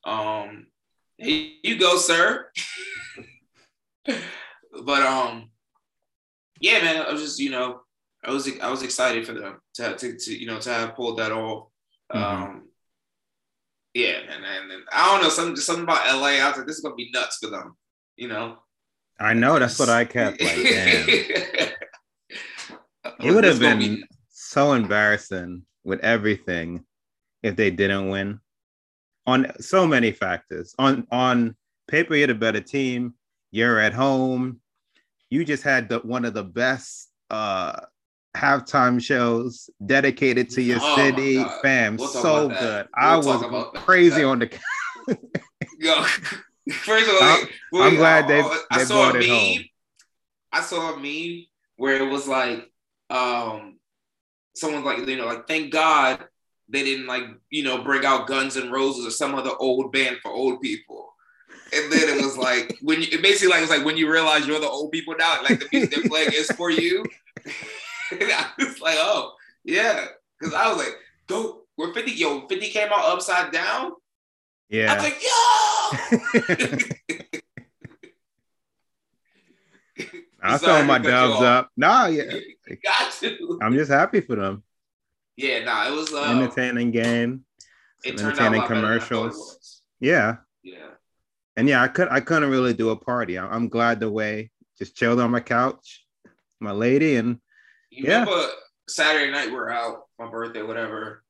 [0.03, 0.67] Um,
[1.17, 2.47] here you go, sir.
[4.05, 5.49] but um,
[6.59, 7.81] yeah, man, I was just you know,
[8.23, 11.19] I was I was excited for them to to, to you know to have pulled
[11.19, 11.67] that off.
[12.13, 12.21] Mhm.
[12.21, 12.67] Um,
[13.93, 16.39] yeah, and, and, and I don't know something something about LA.
[16.39, 17.75] I was like, this is gonna be nuts for them.
[18.15, 18.57] You know.
[19.19, 19.59] I know.
[19.59, 20.55] That's what I kept like.
[23.19, 26.85] It It would have been so embarrassing with everything
[27.43, 28.39] if they didn't win
[29.27, 30.73] on so many factors.
[30.79, 31.55] On on
[31.87, 33.13] paper, you're the better team.
[33.51, 34.59] You're at home.
[35.29, 37.79] You just had the one of the best uh
[38.35, 41.97] halftime shows dedicated to your Oh city, fam.
[41.97, 42.87] We'll so good.
[42.95, 43.83] We'll I was about that.
[43.83, 44.49] crazy on the.
[45.79, 46.03] Yo,
[46.71, 49.37] first of all, I'm- I'm glad they- I, I they saw a brought it meme.
[49.37, 49.65] home.
[50.53, 51.45] I saw a meme
[51.77, 52.69] where it was like,
[53.09, 53.79] um,
[54.55, 56.23] someone's like, you know, like, thank God
[56.71, 60.17] they didn't like, you know, bring out Guns N' Roses or some other old band
[60.21, 61.13] for old people.
[61.73, 64.09] And then it was like when you it basically like it was like when you
[64.11, 67.05] realize you're the old people now, like the music they're playing is for you.
[68.11, 70.05] and I was like, oh yeah,
[70.39, 70.95] because I was like,
[71.27, 73.93] go where 50 yo 50 came out upside down.
[74.69, 75.29] Yeah, I was like, yo.
[80.43, 81.69] I saw my to cut you doves up.
[81.77, 82.23] Nah, yeah.
[82.83, 83.59] Got to.
[83.61, 84.63] I'm just happy for them.
[85.37, 87.45] Yeah, nah, it was uh, entertaining game.
[88.03, 89.81] it some turned out a entertaining lot better than I it commercials.
[89.99, 90.35] Yeah.
[90.63, 90.87] Yeah.
[91.57, 93.37] And yeah, I could I couldn't really do a party.
[93.37, 96.05] I- I'm glad the way just chilled on my couch,
[96.59, 97.39] my lady, and
[97.91, 98.19] You Yeah.
[98.23, 98.47] remember
[98.87, 101.23] Saturday night we were out, my birthday, whatever,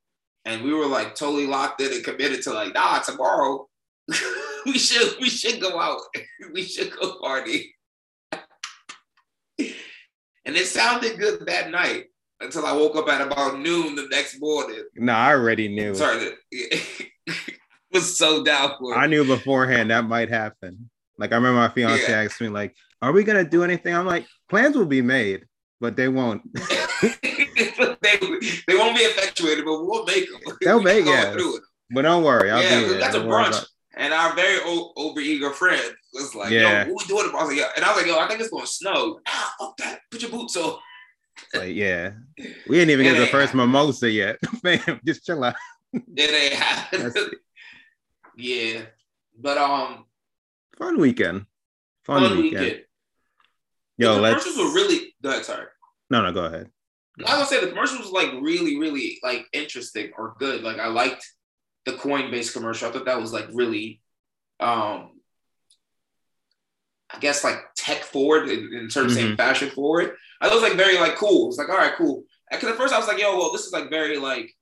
[0.45, 3.67] and we were like totally locked in and committed to like, nah, tomorrow
[4.65, 6.01] we should we should go out.
[6.53, 7.75] we should go party.
[9.59, 12.05] and it sounded good that night
[12.41, 14.83] until I woke up at about noon the next morning.
[14.95, 15.93] no, I already knew.
[15.95, 16.31] Sorry,
[17.93, 18.93] was so doubtful.
[18.93, 20.89] I knew beforehand that might happen.
[21.17, 22.21] Like I remember my fiance Yeah.
[22.21, 25.45] asked me, like, "Are we gonna do anything?" I'm like, "Plans will be made,
[25.79, 26.41] but they won't."
[27.01, 28.17] they,
[28.67, 30.57] they won't be effectuated, but we'll make them.
[30.61, 31.33] They'll make- yeah.
[31.37, 31.61] it.
[31.93, 33.65] But don't worry, I'll yeah, we got to brunch,
[33.97, 36.85] and our very o- over eager friend was like, Yeah.
[36.87, 38.39] "Yo, what we doing?" I was like, "Yo," and I was like, "Yo, I think
[38.39, 39.99] it's going to snow." Nah, fuck that.
[40.09, 40.77] Put your boots on.
[41.53, 42.11] Like, yeah,
[42.67, 44.99] we didn't even It get the first mimosa yet, fam.
[45.05, 45.55] Just chill out.
[45.93, 47.35] It ain't.
[48.37, 48.81] Yeah,
[49.39, 50.05] but um,
[50.77, 51.45] fun weekend.
[52.05, 52.63] Fun, fun weekend.
[52.63, 52.83] weekend.
[53.97, 54.43] Yo, the let's.
[54.43, 55.13] commercials were really.
[55.21, 55.45] Go ahead.
[55.45, 55.65] Sorry.
[56.09, 56.69] No, no, go ahead.
[57.19, 60.63] I was gonna say the commercial was like really, really like interesting or good.
[60.63, 61.29] Like I liked
[61.85, 62.89] the Coinbase commercial.
[62.89, 64.01] I thought that was like really,
[64.59, 65.19] um,
[67.13, 70.15] I guess like tech forward in, in terms of saying fashion forward.
[70.39, 71.49] I thought was like very like cool.
[71.49, 72.23] It's like all right, cool.
[72.49, 74.53] Because at first I was like, yo, well, this is like very like,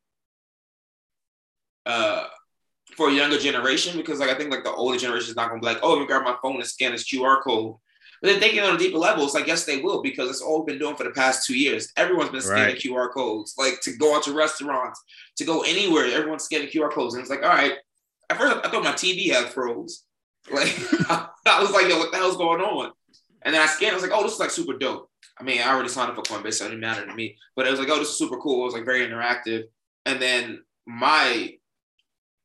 [1.85, 2.25] uh,
[2.95, 5.59] for a younger generation because like I think like the older generation is not gonna
[5.61, 7.75] be like, oh, let me grab my phone and scan this QR code.
[8.21, 10.63] But then thinking on a deeper level, it's like yes, they will because it's all
[10.63, 11.91] been doing for the past two years.
[11.97, 12.77] Everyone's been scanning Right.
[12.77, 15.01] QR codes, like to go out to restaurants,
[15.37, 16.05] to go anywhere.
[16.05, 17.73] Everyone's scanning QR codes, and it's like, all right.
[18.29, 20.03] At first, I thought my TV had froze.
[20.51, 20.67] Like
[21.09, 22.91] I was like, yo, what the hell's going on?
[23.43, 23.91] And then I scanned.
[23.91, 25.09] I was like, oh, this is like super dope.
[25.39, 27.37] I mean, I already signed up for Coinbase, so it didn't matter to me.
[27.55, 28.61] But it was like, oh, this is super cool.
[28.61, 29.63] It was like very interactive.
[30.05, 31.53] And then my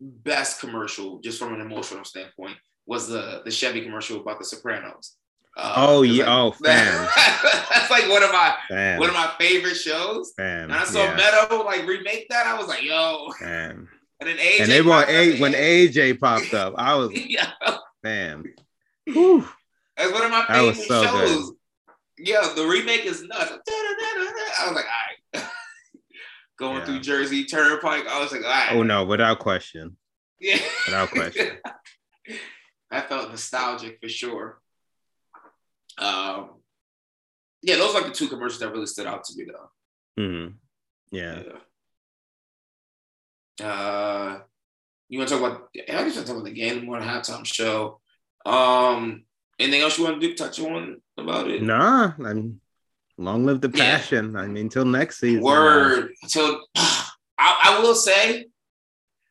[0.01, 5.17] best commercial, just from an emotional standpoint, was the the Chevy commercial about the Sopranos.
[5.57, 6.25] Uh, Oh, yeah.
[6.27, 7.09] Oh, fam.
[7.71, 10.33] that's like one of my Fam, one of my favorite shows.
[10.37, 12.47] fam, And I saw yeah, Meadow like remake that.
[12.47, 13.29] I was like, yo.
[13.41, 13.89] fam.
[14.21, 14.61] And then AJ.
[14.61, 16.75] And they brought A when AJ popped up.
[16.79, 17.51] I was, yeah,
[18.03, 18.45] fam.
[19.07, 19.47] Whew.
[19.97, 21.29] That's one of my favorite so good.
[21.29, 21.53] shows.
[22.19, 23.51] Yeah, the remake is nuts.
[23.71, 25.45] I was like, all right.
[26.59, 26.85] Going Yeah.
[26.85, 28.69] through Jersey Turnpike, I was like, all right.
[28.73, 29.97] Oh no, without question,
[30.41, 30.59] Yeah.
[30.87, 31.59] without question.
[32.91, 34.61] I felt nostalgic for sure.
[35.99, 36.51] Um,
[37.63, 40.23] yeah, those are like the two commercials that really stood out to me, though.
[40.23, 40.55] Mm-hmm.
[41.17, 41.43] Yeah.
[43.61, 44.41] Uh,
[45.09, 45.69] you want to talk about?
[45.77, 48.01] I guess talk about the game more halftime show.
[48.47, 49.25] Um,
[49.59, 50.35] anything else you want to do?
[50.35, 51.63] Touch on about it?
[51.63, 52.61] Nah, I mean,
[53.17, 53.97] long live the Yeah.
[53.99, 54.37] passion.
[54.37, 55.43] I mean, till next season.
[55.43, 56.13] Word.
[56.27, 58.47] So I, I will say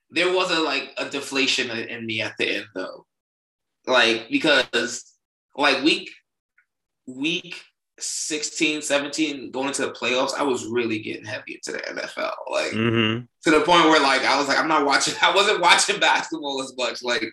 [0.09, 3.05] there was a like a deflation in me at the end though.
[3.87, 5.03] Like because
[5.55, 6.09] like week
[7.07, 7.61] week
[7.99, 12.31] 16, 17 going into the playoffs, I was really getting heavy into the NFL.
[12.49, 15.59] Like hmm to the point where like I was like, I'm not watching, I wasn't
[15.61, 17.03] watching basketball as much.
[17.03, 17.23] Like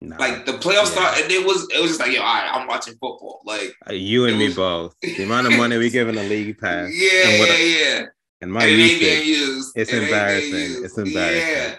[0.00, 0.84] Nah, like the playoffs Yeah.
[0.84, 3.40] start and it was it was just like, yo, all right, I'm watching football.
[3.44, 4.94] Like uh, you and it me was- both.
[5.02, 6.90] The amount of money we giving a league pass.
[6.94, 8.06] yeah, what, yeah.
[8.40, 9.72] and my and it ain't used.
[9.74, 10.84] It's It embarrassing.
[10.84, 11.48] It's embarrassing.
[11.48, 11.74] Yeah.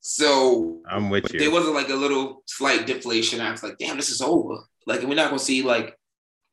[0.00, 1.38] So I'm with you.
[1.38, 3.40] there wasn't like a little slight deflation.
[3.40, 4.56] I was like, damn, this is over.
[4.86, 5.96] Like we're not gonna see like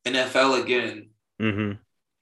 [0.06, 1.74] NFL again, hmm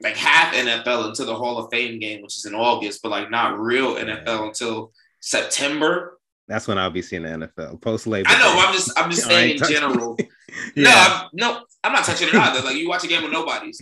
[0.01, 3.31] like half NFL until the Hall of Fame game, which is in August, but like
[3.31, 6.16] not real NFL until September.
[6.47, 8.29] That's when I'll be seeing the NFL post Labor.
[8.29, 8.63] I know.
[8.65, 10.15] I'm just I'm just saying in general.
[10.19, 10.29] it.
[10.75, 10.91] No.
[10.93, 12.61] I'm, no, I'm not touching it either.
[12.61, 13.81] Like you watch a game with nobody's.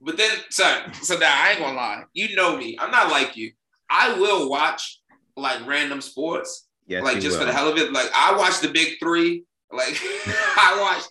[0.00, 0.64] But then, so
[1.02, 2.04] so now I ain't gonna lie.
[2.14, 2.76] You know me.
[2.80, 3.52] I'm not like you.
[3.90, 5.00] I will watch
[5.36, 6.66] like random sports.
[6.86, 7.92] Yes, like just for the hell of it.
[7.92, 9.44] Like I watched the big three.
[9.70, 11.08] Like I watched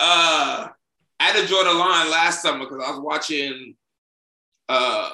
[0.00, 0.68] uh
[1.20, 3.74] I had to draw the line last summer because I was watching
[4.70, 5.10] uh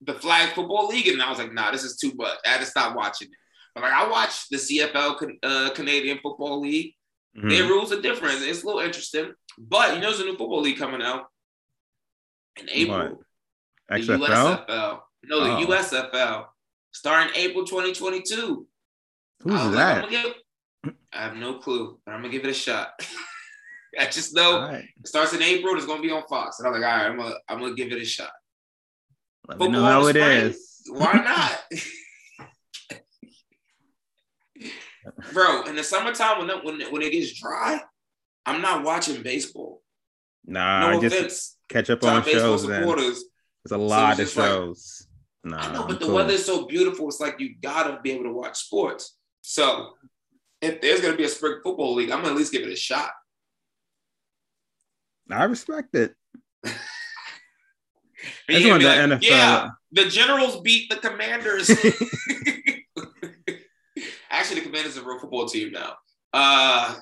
[0.00, 2.38] the flag football league and I was like, nah, this is too much.
[2.44, 3.34] I had to stop watching it.
[3.74, 6.94] But like I watched the CFL uh, Canadian Football League.
[7.36, 7.48] Mhm.
[7.48, 8.42] Their rules are different.
[8.42, 9.32] It's a little interesting.
[9.58, 11.26] But you know there's a new football league coming out
[12.60, 13.22] in April.
[13.88, 14.26] The XFL.
[14.26, 15.00] USFL.
[15.24, 15.66] No, the Oh.
[15.66, 16.46] USFL.
[16.92, 18.66] Starting April 2022.
[19.42, 20.10] Who's I like, that?
[20.10, 20.34] Give,
[21.12, 22.92] I have no clue, but I'm gonna give it a shot.
[23.98, 24.84] I just know right.
[24.98, 25.76] it starts in April.
[25.76, 27.92] It's gonna be on Fox, and I'm like, all right, I'm gonna, I'm gonna give
[27.92, 28.30] it a shot.
[29.48, 30.82] Let me know how it is.
[30.88, 31.58] Why not,
[35.32, 35.62] bro?
[35.64, 37.80] In the summertime, when it, when it, when it gets dry,
[38.46, 39.82] I'm not watching baseball.
[40.44, 42.66] Nah, No I just offense catch up on shows.
[42.66, 43.24] Then supporters.
[43.64, 45.06] there's a lot of just like- shows.
[45.44, 46.14] Nah, I know, I'm but the cool.
[46.14, 47.08] weather's so beautiful.
[47.08, 49.16] It's like you gotta be able to watch sports.
[49.40, 49.94] So
[50.60, 52.76] if there's gonna be a spring football league, I'm gonna at least give it a
[52.76, 53.10] shot.
[55.30, 56.14] I respect it.
[58.48, 59.22] And That's you're when gonna the NFL.
[59.22, 61.68] Yeah, the Generals beat the Commanders.
[64.32, 65.90] Actually, the Commanders are a real football team now.
[66.32, 66.94] Uh,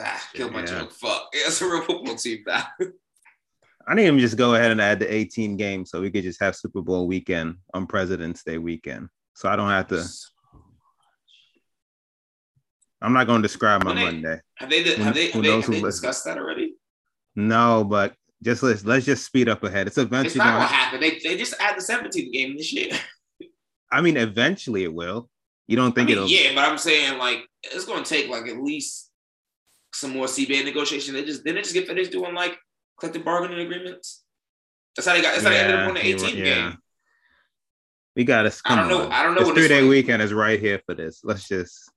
[0.00, 0.66] ah, killed my Yeah.
[0.66, 0.92] joke.
[0.92, 2.64] Fuck, yeah, it's a real football team now.
[3.88, 6.22] I need him to just go ahead and add the 18 games so we could
[6.22, 9.08] just have Super Bowl weekend on President's Day weekend.
[9.34, 10.04] So I don't have to.
[13.00, 14.40] I'm not going to describe my Monday.
[14.56, 14.82] Have they?
[14.84, 15.30] Have they?
[15.30, 16.74] Have they, have they discussed that already?
[17.34, 19.86] No, but just let's let's just speed up ahead.
[19.88, 20.38] It's It's eventually.
[20.38, 21.00] not gonna happen.
[21.00, 22.90] They they just add the 17th game this year.
[23.90, 25.28] I mean, eventually it will.
[25.68, 26.28] You don't I think mean, it'll?
[26.28, 29.10] yeah, but I'm saying like it's gonna take like at least
[29.94, 31.14] some more CBA negotiation.
[31.14, 32.58] They just didn't they just get finished doing like
[32.98, 34.22] collective bargaining agreements.
[34.96, 35.32] That's how they got.
[35.32, 36.78] That's how they ended up on the you're 18th right, game.
[38.16, 38.52] We got to.
[38.66, 41.20] I don't know- I don't know This three day weekend is right here for this.
[41.24, 41.90] Let's just.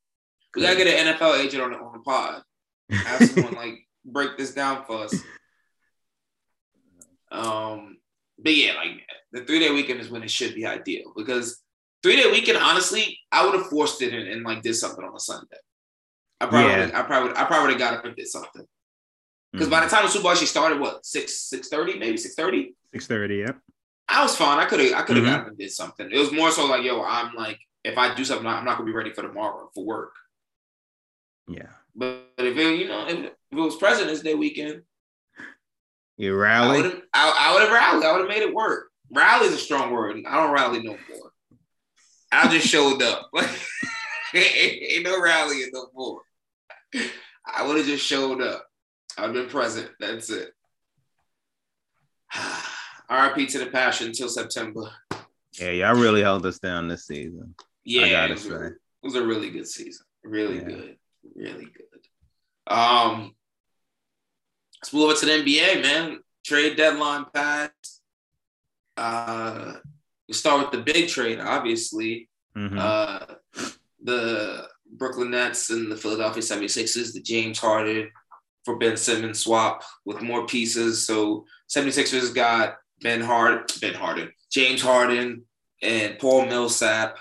[0.56, 2.42] We gotta get an NFL agent on the, on the pod.
[2.90, 5.14] Have someone like break this down for us.
[7.32, 7.98] Um,
[8.40, 9.02] but yeah, like
[9.34, 11.62] the three day weekend is when it should be ideal because
[12.06, 15.16] three day weekend, honestly, I would have forced it and, and like did something on
[15.16, 15.58] a Sunday.
[16.40, 16.92] I probably, Yeah.
[16.94, 18.64] I probably, I probably would have got up and did something
[19.52, 22.36] because by the time the Super Bowl actually started, what six, six thirty, maybe six
[22.36, 22.76] thirty.
[22.94, 23.38] six thirty.
[23.38, 23.58] Yep.
[24.08, 24.60] I was fine.
[24.60, 25.30] I could have, I could have Mhm.
[25.32, 26.12] got up and did something.
[26.12, 28.86] It was more so like, yo, I'm like, if I do something, I'm not gonna
[28.86, 30.14] be ready for tomorrow for work.
[31.48, 31.70] Yeah.
[31.96, 34.84] But if it, you know, if, if it was President's Day weekend,
[36.18, 36.82] You I rally.
[36.84, 38.06] would have, I, I would have rallied.
[38.06, 38.92] I would have made it work.
[39.12, 40.18] Rally is a strong word.
[40.28, 41.32] I don't rally no more.
[42.36, 43.30] I just showed up.
[44.34, 46.22] Ain't no rallying no more.
[47.46, 48.66] I would have just showed up.
[49.18, 49.90] I've been present.
[50.00, 50.52] That's it.
[53.10, 54.92] RIP to the passion until September.
[55.60, 57.56] Yeah, y'all really held us down this season.
[57.86, 60.06] Yeah, it was, a, it was a really good season.
[60.24, 60.64] Really Yeah.
[60.64, 60.98] good.
[61.36, 62.74] Really good.
[62.74, 63.36] Um,
[64.82, 66.20] let's move over to the NBA, man.
[66.44, 68.02] Trade deadline passed.
[68.98, 69.74] Uh,
[70.28, 72.30] we start with the big trade, obviously.
[72.58, 72.78] Mhm.
[72.80, 73.36] Uh,
[74.04, 78.12] the Brooklyn Nets and the Philadelphia 76ers, the James Harden
[78.64, 81.06] for Ben Simmons swap with more pieces.
[81.06, 85.46] So 76ers got Ben Hard, Ben Harden, James Harden,
[85.82, 87.18] and Paul Millsap.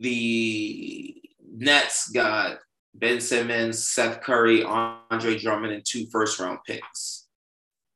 [0.00, 1.22] The
[1.54, 2.58] Nets got
[2.94, 7.28] Ben Simmons, Seth Curry, Andre Drummond, and two first round picks.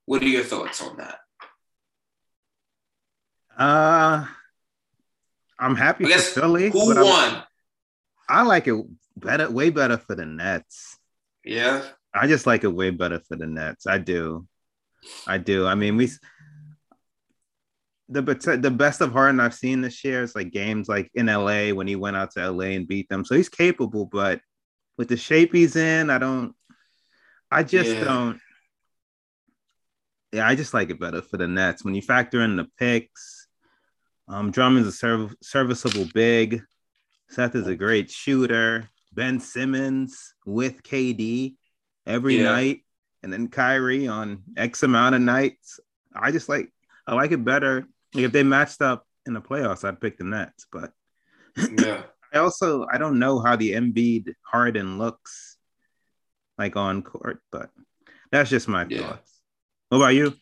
[0.04, 1.18] What are your thoughts on that?
[3.59, 4.26] Uh,
[5.58, 6.70] I'm happy I for Philly.
[6.70, 7.42] Who I'm- won?
[8.28, 8.76] I like it
[9.16, 10.98] better, way better for the Nets.
[11.44, 11.84] Yeah.
[12.12, 13.86] I just like it way better for the Nets.
[13.86, 14.46] I do.
[15.26, 15.66] I do.
[15.66, 16.10] I mean, we
[18.08, 18.22] the
[18.60, 21.86] the best of Harden I've seen this year is like games like in LA when
[21.86, 23.24] he went out to LA and beat them.
[23.24, 24.40] So he's capable, but
[24.96, 26.54] with the shape he's in, I don't.
[27.50, 28.04] I just Yeah.
[28.04, 28.40] don't.
[30.32, 33.36] Yeah, I just like it better for the Nets when you factor in the picks.
[34.28, 36.62] Um, Drummond's a serv- serviceable big.
[37.30, 38.88] Seth is a great shooter.
[39.12, 41.56] Ben Simmons with KD
[42.06, 42.44] every Yeah.
[42.52, 42.84] night,
[43.22, 45.80] and then Kyrie on X amount of nights.
[46.14, 46.72] I just like
[47.06, 47.86] I like it better.
[48.14, 50.66] Like if they matched up in the playoffs, I'd pick the Nets.
[50.70, 50.92] But
[51.56, 52.02] Yeah.
[52.32, 55.56] I also I don't know how the Embiid Harden looks
[56.58, 57.70] like on court, but
[58.30, 59.08] that's just my Yeah.
[59.08, 59.40] thoughts.
[59.88, 60.34] What about you?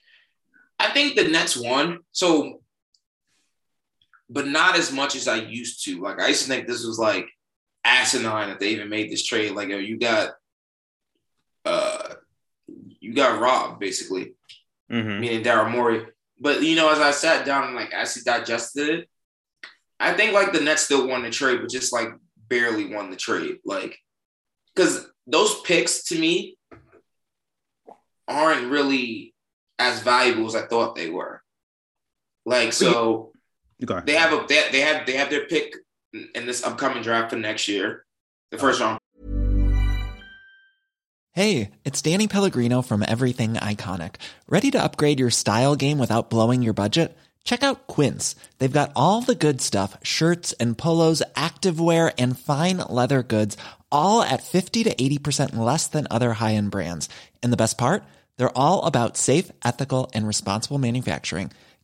[0.81, 2.01] I think the Nets won.
[2.13, 2.63] So,
[4.31, 6.01] but not as much as I used to.
[6.01, 7.29] Like I used to think this was like
[7.85, 9.53] asinine that they even made this trade.
[9.53, 10.31] Like yo, you got,
[11.65, 12.15] uh,
[13.01, 14.35] you got robbed basically,
[14.93, 15.21] Mm-hmm.
[15.21, 16.07] meaning Daryl Morey.
[16.39, 19.09] But you know, as I sat down and like actually digested it,
[19.99, 22.09] I think like the Nets still won the trade, but just like
[22.49, 23.59] barely won the trade.
[23.65, 23.97] Like,
[24.75, 26.59] because those picks to me
[28.29, 29.35] aren't really
[29.79, 31.43] as valuable as I thought they were.
[32.45, 33.33] Like, so
[33.79, 35.75] they have a they, they have they have their pick
[36.13, 38.05] in this upcoming draft for next year,
[38.51, 38.99] the first round.
[41.33, 44.17] Hey, it's Danny Pellegrino from Everything Iconic.
[44.47, 47.17] Ready to upgrade your style game without blowing your budget?
[47.43, 48.37] Check out Quince.
[48.59, 53.57] They've got all the good stuff shirts and polos, activewear, and fine leather goods,
[53.91, 57.09] all at 50 to 80% less than other high end brands.
[57.43, 58.05] And the best part?
[58.37, 61.51] They're all about safe, ethical, and responsible manufacturing.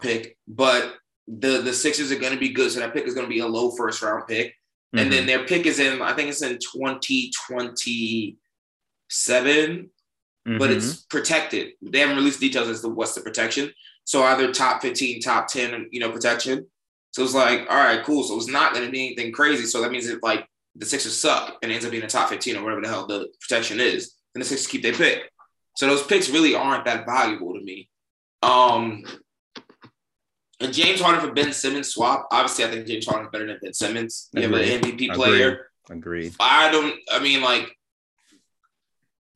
[0.00, 0.94] Pick, but
[1.26, 2.70] the, the Sixers are going to be good.
[2.70, 4.48] So that pick is going to be a low first round pick.
[4.48, 4.98] Mm-hmm.
[4.98, 8.36] And then their pick is in, I think it's in 2027,
[10.48, 10.58] mm-hmm.
[10.58, 11.72] but it's protected.
[11.82, 13.70] They haven't released details as to what's the protection.
[14.04, 16.66] So either top 15, top 10, you know, protection.
[17.10, 18.22] So it's like, all right, cool.
[18.22, 19.66] So it's not going to be anything crazy.
[19.66, 22.56] So that means if like the Sixers suck and ends up being a top 15
[22.56, 25.30] or whatever the hell the protection is, then the Sixers keep their pick.
[25.76, 27.90] So those picks really aren't that valuable to me.
[28.42, 29.04] Um,
[30.60, 32.28] and James Harden for Ben Simmons swap.
[32.32, 34.28] Obviously, I think James Harden is better than Ben Simmons.
[34.32, 34.68] You Agreed.
[34.68, 35.70] have an MVP player.
[35.88, 36.34] Agreed.
[36.40, 36.94] I don't.
[37.10, 37.74] I mean, like,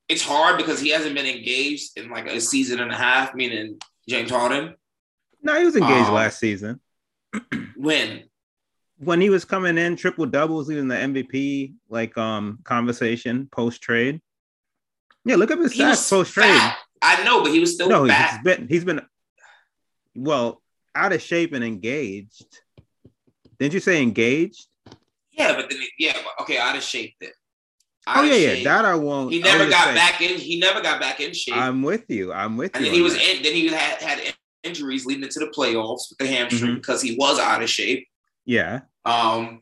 [0.09, 3.33] it's hard because he hasn't been engaged in like a season and a half.
[3.33, 4.75] Meaning James Harden.
[5.41, 6.79] No, he was engaged um, last season.
[7.75, 8.23] when?
[8.97, 14.21] When he was coming in, triple doubles, even the MVP like um conversation post trade.
[15.25, 16.61] Yeah, look up his stats post trade.
[17.01, 18.03] I know, but he was still no.
[18.03, 19.01] He's been he's been
[20.15, 20.62] well
[20.95, 22.45] out of shape and engaged.
[23.59, 24.67] Didn't you say engaged?
[25.31, 27.31] Yeah, but then yeah, okay, out of shape then.
[28.05, 28.63] Out oh yeah, shape.
[28.63, 29.31] yeah, that I won't.
[29.31, 30.37] He never got saying, back in.
[30.37, 31.55] He never got back in shape.
[31.55, 32.33] I'm with you.
[32.33, 32.91] I'm with and you.
[32.91, 34.19] And then he was in, then he had had
[34.63, 36.75] injuries leading into the playoffs with the hamstring mm-hmm.
[36.75, 38.07] because he was out of shape.
[38.45, 38.81] Yeah.
[39.05, 39.61] Um.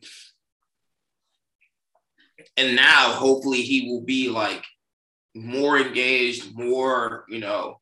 [2.56, 4.64] And now, hopefully, he will be like
[5.34, 7.80] more engaged, more you know,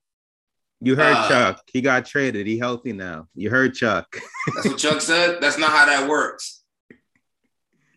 [0.80, 1.62] you heard uh, Chuck.
[1.72, 2.46] He got traded.
[2.46, 3.28] He healthy now.
[3.34, 4.16] You heard Chuck.
[4.54, 5.38] that's what Chuck said.
[5.40, 6.62] That's not how that works.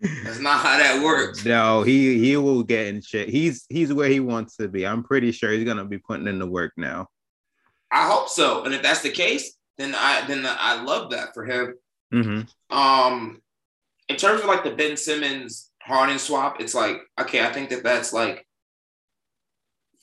[0.02, 1.46] That's not how that works.
[1.46, 3.30] No, he he will get in shit.
[3.30, 4.86] He's he's where he wants to be.
[4.86, 7.08] I'm pretty sure he's gonna be putting in the work now.
[7.90, 8.66] I hope so.
[8.66, 11.76] And if that's the case, then I then I love that for him.
[12.14, 12.78] Mm-hmm.
[12.78, 13.42] Um,
[14.10, 17.84] in terms of like the Ben Simmons Harden swap, it's like okay, I think that
[17.84, 18.46] that's like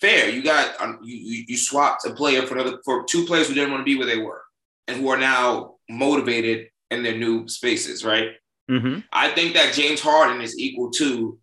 [0.00, 0.28] fair.
[0.30, 3.70] You got um, you you swapped a player for another for two players who didn't
[3.70, 4.42] want to be where they were
[4.88, 8.30] and who are now motivated in their new spaces, right?
[8.70, 9.00] Mm-hmm.
[9.12, 11.38] I think that James Harden is equal to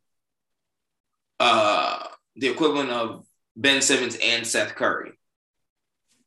[1.40, 5.12] uh, the equivalent of Ben Simmons and Seth Curry.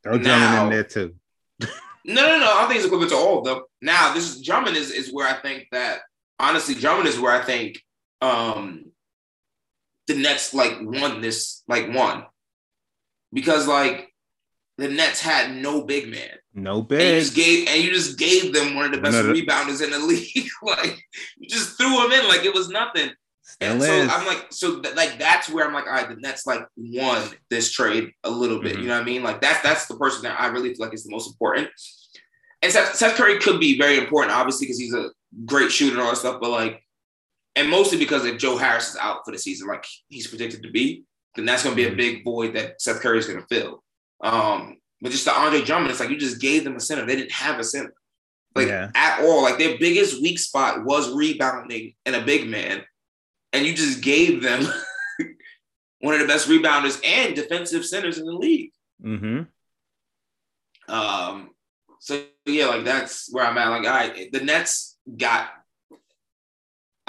[0.03, 1.15] Throw Drummond in there too.
[1.59, 1.69] no,
[2.05, 2.45] no, no.
[2.45, 3.63] I don't think it's equivalent to all of them.
[3.81, 5.99] Now, this is Drummond is, is where I think that
[6.39, 7.81] honestly, Drummond is where I think
[8.21, 8.90] um,
[10.13, 12.25] the Nets like won this like one
[13.33, 14.13] because like
[14.77, 16.29] the Nets had no big man.
[16.53, 16.99] No big.
[17.01, 19.91] And you just gave and you just gave them one of the best rebounders in
[19.91, 20.47] the league.
[20.63, 21.01] like
[21.37, 23.11] you just threw him in like it was nothing.
[23.43, 23.87] Still And is.
[23.87, 26.61] so I'm like, so th- like that's where I'm like, all right, the Nets like
[26.77, 28.77] won this trade a little bit.
[28.77, 28.81] Mhm.
[28.81, 29.23] You know what I mean?
[29.23, 31.69] Like that's that's the person that I really feel like is the most important.
[32.61, 35.09] And Seth, Seth Curry could be very important, obviously, because he's a
[35.45, 36.39] great shooter and all that stuff.
[36.39, 36.83] But like,
[37.55, 40.71] and mostly because if Joe Harris is out for the season, like he's predicted to
[40.71, 41.03] be,
[41.35, 41.97] then that's going to be a Mhm.
[41.97, 43.83] big void that Seth Curry is going to fill.
[44.21, 47.05] Um, but just the Andre Drummond, it's like you just gave them a center.
[47.05, 47.93] They didn't have a center,
[48.55, 48.91] like Yeah.
[48.95, 49.41] at all.
[49.43, 52.85] Like their biggest weak spot was rebounding and a big man,
[53.53, 54.63] and you just gave them
[55.99, 58.71] one of the best rebounders and defensive centers in the league.
[59.03, 59.43] mm-hmm.
[60.93, 61.51] Um,
[61.99, 63.69] so yeah, like that's where I'm at.
[63.69, 65.49] Like, all right, the Nets got.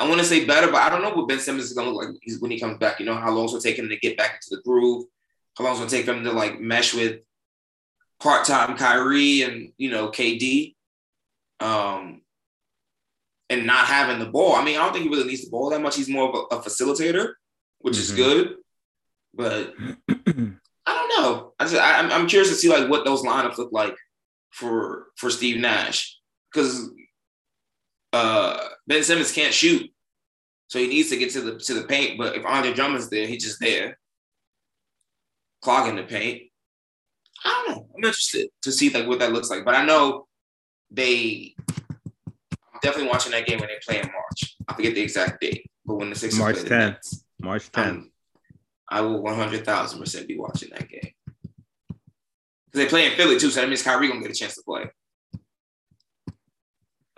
[0.02, 2.04] I want to say better, but I don't know what Ben Simmons is gonna look
[2.08, 2.98] like when he comes back.
[3.00, 5.06] You know how long it's gonna take him to get back into the groove.
[5.56, 7.20] How long it's gonna take him to like mesh with
[8.20, 10.74] part-time Kyrie and you know KD.
[11.60, 12.22] Um,
[13.50, 14.54] and not having the ball.
[14.56, 15.94] I mean, I don't think he really needs the ball that much.
[15.96, 17.34] He's more of a, a facilitator,
[17.80, 18.16] which is Mhm.
[18.16, 18.56] good.
[19.34, 19.74] But
[20.08, 21.52] I don't know.
[21.60, 23.94] I just I, I'm I'm curious to see like what those lineups look like
[24.50, 26.18] for for Steve Nash
[26.52, 26.90] because
[28.12, 29.90] uh, Ben Simmons can't shoot,
[30.72, 32.16] so he needs to get to the to the paint.
[32.16, 33.98] But if Andre Drummond's there, he's just there
[35.60, 36.44] clogging the paint.
[37.44, 37.86] I don't know.
[37.94, 39.66] I'm interested to see like what that looks like.
[39.66, 40.28] But I know
[40.90, 41.54] they.
[41.68, 44.56] I'm definitely watching that game when they play in March.
[44.66, 46.78] I forget the exact date, but when the Sixers March play the 10th.
[46.78, 47.88] Nets, March 10th.
[47.88, 48.10] um,
[48.88, 51.12] I will 100,000 percent be watching that game.
[51.90, 54.62] Because they play in Philly too, so that means Kyrie gonna get a chance to
[54.62, 54.84] play.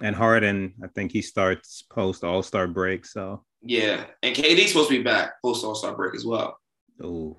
[0.01, 3.07] And Harden, I think he starts post All Star break.
[3.07, 6.59] So, Yeah, and KD's supposed to be back post All Star break as well.
[7.03, 7.37] oh,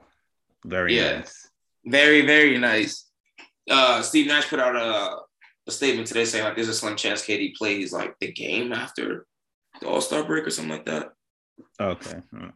[0.66, 1.18] very Yeah.
[1.20, 1.50] nice.
[1.86, 3.10] Very, very nice.
[3.70, 5.18] Uh, Steve Nash put out a,
[5.68, 9.26] a statement today saying like there's a slim chance KD plays like the game after
[9.82, 11.10] the All Star break or something like that.
[11.80, 12.18] Okay.
[12.36, 12.52] okay.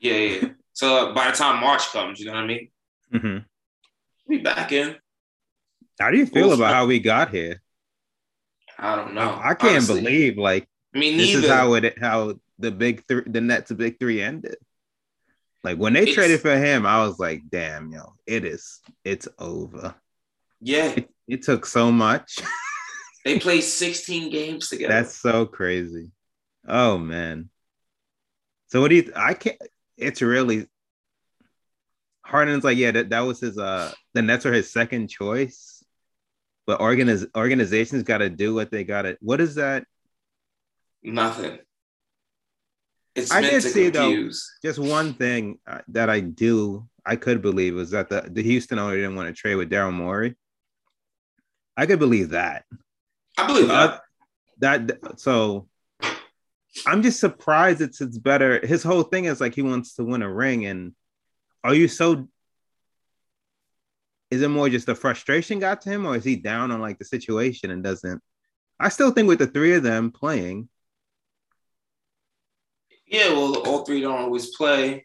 [0.00, 0.48] Yeah, yeah.
[0.72, 2.68] so by the time March comes, you know what I mean?
[3.12, 3.38] Mm-hmm.
[4.28, 4.96] We back in.
[5.98, 7.60] How do you feel about how we got here?
[8.82, 9.20] I don't know.
[9.20, 10.00] I, I can't honestly.
[10.00, 11.44] believe like Me this neither.
[11.46, 14.56] is how it how the big three the Nets to big three ended.
[15.62, 19.28] Like when they It's- traded for him, I was like, damn, yo, it is it's
[19.38, 19.94] over.
[20.60, 22.38] yeah, It, it took so much.
[23.24, 24.92] they played 16 games together.
[24.94, 26.10] That's so crazy.
[26.66, 27.50] Oh man.
[28.68, 29.56] So what do you I can't
[29.98, 30.66] it's really
[32.24, 35.79] Harden's like, yeah, that, that was his uh the Nets are his second choice.
[36.70, 39.84] But organiz- organizations gotta do what they gotta what is that?
[41.02, 41.58] nothing.
[43.16, 44.30] It's I meant did to see, though.
[44.62, 48.78] Just one thing uh, that I do I could believe was that the, the Houston
[48.78, 50.36] owner didn't want to trade with Daryl Morey.
[51.76, 52.64] I could believe that.
[53.36, 53.98] I believe Uh,
[54.60, 54.86] that.
[54.86, 55.66] that so
[56.86, 58.64] I'm just surprised it's it's better.
[58.64, 60.94] His whole thing is like he wants to win a ring, and
[61.64, 62.28] are you so?
[64.30, 66.98] Is it more just the frustration got to him, or is he down on like
[66.98, 68.22] the situation and doesn't?
[68.78, 70.68] I still think with the three of them playing,
[73.06, 75.04] Yeah, well, all three don't always play.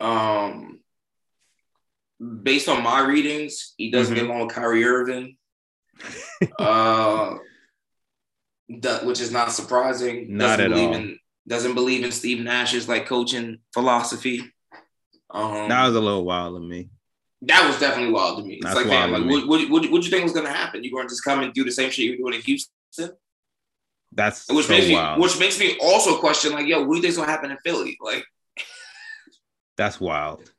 [0.00, 0.80] Um,
[2.42, 4.18] based on my readings, he doesn't Mhm.
[4.18, 5.38] get along with Kyrie Irving.
[6.58, 7.36] uh,
[8.68, 10.36] that, which is not surprising.
[10.36, 10.94] Not doesn't at believe all.
[10.96, 14.52] In, doesn't believe in Steve Nash's like coaching philosophy.
[15.30, 16.90] Um, that was a little wild to me.
[17.46, 18.54] That was definitely wild to me.
[18.54, 20.52] It's That's like, man, like, what, what, what, what do you think was going to
[20.52, 20.84] happen?
[20.84, 23.10] You going to just come and do the same shit you were doing in Houston?
[24.12, 27.02] That's Which so makes me, which makes me also question, like, yo, what do you
[27.02, 27.98] think's going to happen in Philly?
[28.00, 28.24] Like,
[29.76, 30.50] That's wild.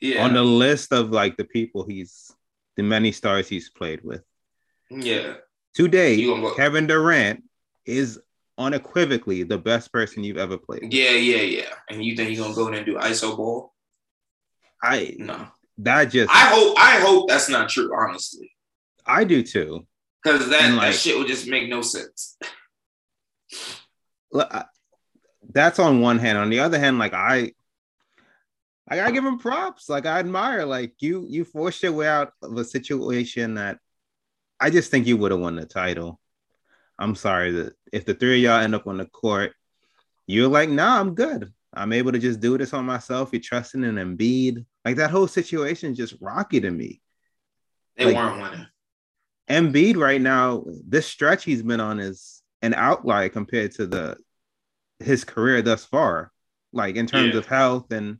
[0.00, 2.32] yeah, On the list of like the people he's
[2.76, 4.22] the many stars he's played with
[4.90, 5.34] yeah.
[5.74, 6.24] today,
[6.56, 7.44] Kevin Durant
[7.84, 8.20] is
[8.56, 10.82] unequivocally the best person you've ever played.
[10.82, 10.92] with.
[10.92, 11.74] Yeah, yeah, yeah.
[11.88, 13.72] And you think he's gonna go in and do ISO ball?
[14.82, 15.48] I No.
[15.78, 18.50] That just I hope I hope that's not true, honestly.
[19.06, 19.86] I do too.
[20.22, 22.36] Because that, like- that shit would just make no sense.
[24.32, 24.52] Look,
[25.52, 26.36] That's on one hand.
[26.38, 27.52] On the other hand, like I,
[28.88, 29.88] I gotta give him props.
[29.88, 30.64] Like I admire.
[30.66, 33.78] Like you, you forced your way out of a situation that
[34.60, 36.20] I just think you would have won the title.
[36.98, 39.52] I'm sorry that if the three of y'all end up on the court,
[40.26, 41.52] you're like, nah, I'm good.
[41.72, 43.30] I'm able to just do this on myself.
[43.32, 44.64] You're trusting in Embiid.
[44.88, 47.02] Like that whole situation is just rocky to me.
[47.98, 48.66] They Like- weren't winning.
[49.50, 54.16] Embiid right now, this stretch he's been on is an outlier compared to the
[54.98, 56.32] his career thus far.
[56.72, 57.40] Like in terms Yeah.
[57.40, 58.18] of health and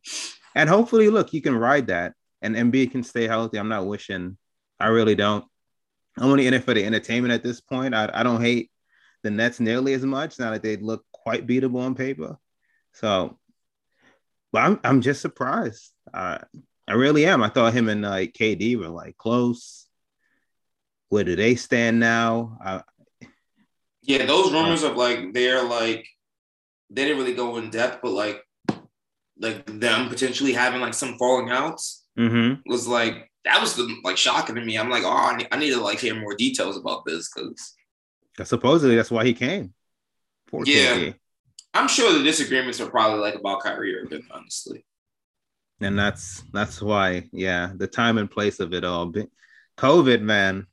[0.54, 2.12] and hopefully, look, you can ride that
[2.42, 3.56] and Embiid can stay healthy.
[3.58, 4.36] I'm not wishing.
[4.78, 5.46] I really don't.
[6.18, 7.94] I'm only in it for the entertainment at this point.
[7.94, 8.70] I, I don't hate
[9.22, 12.36] the Nets nearly as much now that they look quite beatable on paper.
[12.92, 13.38] So,
[14.52, 15.92] but I'm I'm just surprised.
[16.12, 16.40] I
[16.86, 17.42] I really am.
[17.42, 19.86] I thought him and like KD were like close.
[21.10, 22.58] Where do they stand now?
[22.62, 22.82] I,
[24.02, 26.06] Yeah, those rumors of like they're like
[26.90, 28.42] they didn't really go in depth, but like
[29.38, 32.60] like them potentially having like some falling outs mhm.
[32.66, 34.76] was like that was the like shocking to me.
[34.76, 37.74] I'm like, oh, I need, I need to like hear more details about this because
[38.44, 39.74] Supposedly that's why he came.
[40.48, 41.12] For Yeah.
[41.74, 44.84] I'm sure the disagreements are probably like about Kyrie Irving, honestly.
[45.80, 49.12] and that's that's why yeah the time and place of it all
[49.76, 50.66] covid man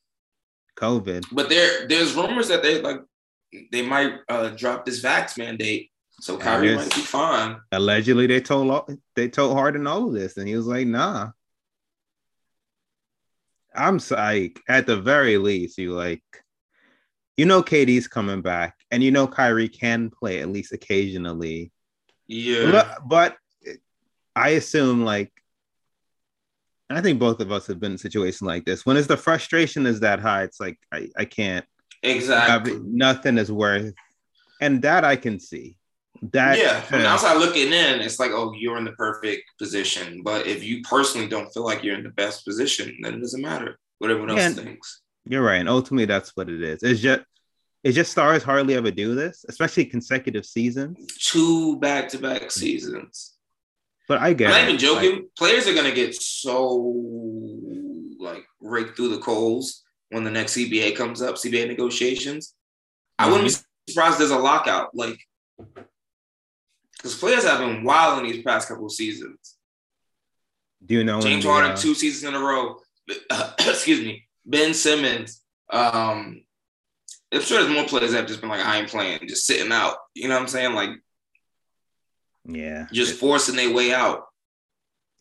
[0.76, 3.02] covid But there there's rumors that they like
[3.72, 6.78] they might uh drop this vax mandate, so Kyrie Yes.
[6.78, 7.58] might be fine.
[7.72, 11.30] allegedly they told all, they told harden all of this and he was like nah
[13.76, 16.24] i'm like at the very least you like
[17.38, 21.72] you know KD's coming back and you know Kyrie can play at least occasionally
[22.28, 22.72] Yeah.
[22.72, 23.38] but, but
[24.36, 25.32] I assume like
[26.90, 28.86] I think both of us have been in a situation like this.
[28.86, 31.66] When is the frustration is that high, it's like I, I can't
[32.04, 32.74] Exactly.
[32.74, 33.92] Mean, nothing is worth
[34.62, 35.78] and that I can see.
[36.32, 40.22] That yeah, from the outside looking in, it's like, oh, you're in the perfect position.
[40.24, 43.42] But if you personally don't feel like you're in the best position, then it doesn't
[43.42, 44.64] matter what everyone else Yeah.
[44.64, 45.02] thinks.
[45.28, 45.56] You're right.
[45.60, 46.84] And ultimately that's what it is.
[46.84, 47.22] It's just
[47.84, 50.98] it's just stars hardly ever do this, especially consecutive seasons.
[51.20, 53.34] Two back to back seasons.
[54.08, 55.12] But I get I'm not even joking.
[55.16, 56.94] Like, Players are gonna get so
[58.20, 62.54] like raked through the coals when the next CBA comes up, CBA negotiations.
[63.20, 63.62] I wouldn't Mm-hmm.
[63.88, 65.20] be surprised there's a lockout, like
[66.98, 69.58] because players have been wild in these past couple of seasons.
[70.86, 72.78] do you know James Harden uh, two seasons in a row.
[73.60, 75.42] excuse me, Ben Simmons.
[75.70, 76.44] Um,
[77.34, 79.72] I'm sure there's more players that have just been like, I ain't playing, just sitting
[79.72, 79.98] out.
[80.14, 80.74] You know what I'm saying?
[80.74, 80.90] Like
[82.46, 82.88] yeah.
[82.92, 84.26] just forcing their way out.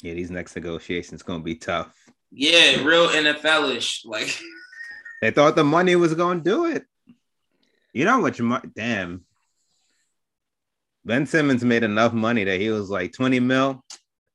[0.03, 1.93] Yeah, these next negotiations gonna be tough.
[2.31, 4.05] Yeah, real NFL-ish.
[4.05, 4.39] Like
[5.23, 6.85] They thought the money was gonna do it.
[7.93, 8.39] You know what?
[8.41, 8.69] money?
[8.75, 9.25] Damn.
[11.05, 13.85] Ben Simmons made enough money that he was like 20 mil,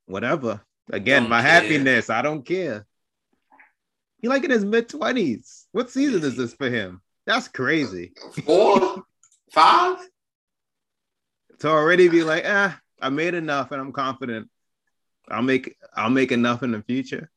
[0.06, 0.60] whatever.
[0.92, 1.50] Again, Don't my care.
[1.50, 2.10] happiness.
[2.10, 2.86] I don't care.
[4.20, 5.64] He like in his mid 20s.
[5.72, 7.00] What season is this for him?
[7.26, 8.12] That's crazy.
[8.44, 9.04] four,
[9.52, 9.98] five.
[11.60, 14.48] To already be like, ah, I made enough and I'm confident.
[15.28, 17.30] I'll make I'll make enough in the future.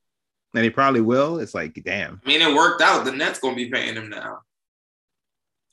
[0.55, 1.39] And he probably will.
[1.39, 2.21] It's like, damn.
[2.23, 3.05] I mean, it worked out.
[3.05, 4.39] The Nets gonna be paying him now.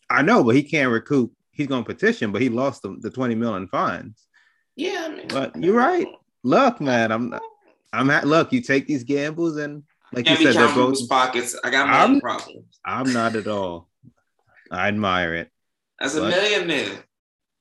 [0.09, 1.33] I know, but he can't recoup.
[1.51, 4.27] He's gonna petition, but he lost the, the 20 million fines.
[4.77, 6.07] Yeah, I mean, But you're right.
[6.43, 7.35] Look, man, I'm
[7.93, 9.83] I'm at look, you take these gambles and
[10.13, 11.57] like you said, they're both pockets.
[11.63, 12.79] I got my I'm- problems.
[12.85, 13.89] I'm not at all.
[14.71, 15.51] I admire it.
[16.01, 17.05] As a millionaire.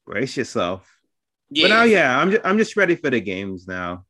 [0.05, 0.89] Brace yourself.
[1.49, 1.67] Yeah.
[1.67, 4.05] But now, yeah, I'm just, I'm just ready for the games now.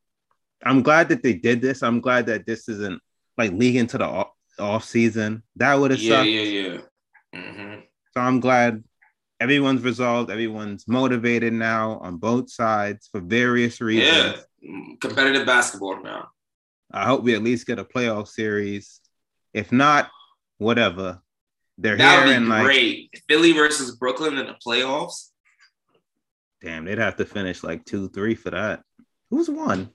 [0.63, 1.81] I'm glad that they did this.
[1.81, 3.01] I'm glad that this isn't
[3.37, 4.27] like leading to the off,
[4.59, 5.43] off season.
[5.55, 6.29] That would have yeah, sucked.
[6.29, 6.77] yeah, yeah.
[7.33, 7.79] hmm
[8.13, 8.83] So I'm glad
[9.39, 10.29] everyone's resolved.
[10.29, 14.43] Everyone's motivated now on both sides for various reasons.
[14.61, 14.69] Yeah.
[14.69, 16.27] Mm, Competitive basketball now.
[16.91, 18.99] I hope we at least get a playoff series.
[19.53, 20.09] If not,
[20.57, 21.21] whatever.
[21.77, 23.09] They're That here would and be like, great.
[23.27, 25.29] Philly versus Brooklyn in the playoffs.
[26.61, 28.81] damn, they'd have to finish like two, three for that.
[29.29, 29.89] Who's won?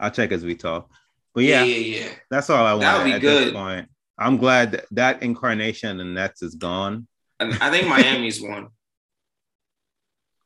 [0.00, 0.90] I'll check as we talk.
[1.34, 2.04] But yeah, yeah, yeah.
[2.06, 2.12] yeah.
[2.30, 3.54] that's all I want That would be at this good.
[3.54, 3.88] point.
[4.18, 7.06] I'm glad that that incarnation and Nets is gone.
[7.40, 8.68] And I think Miami's won.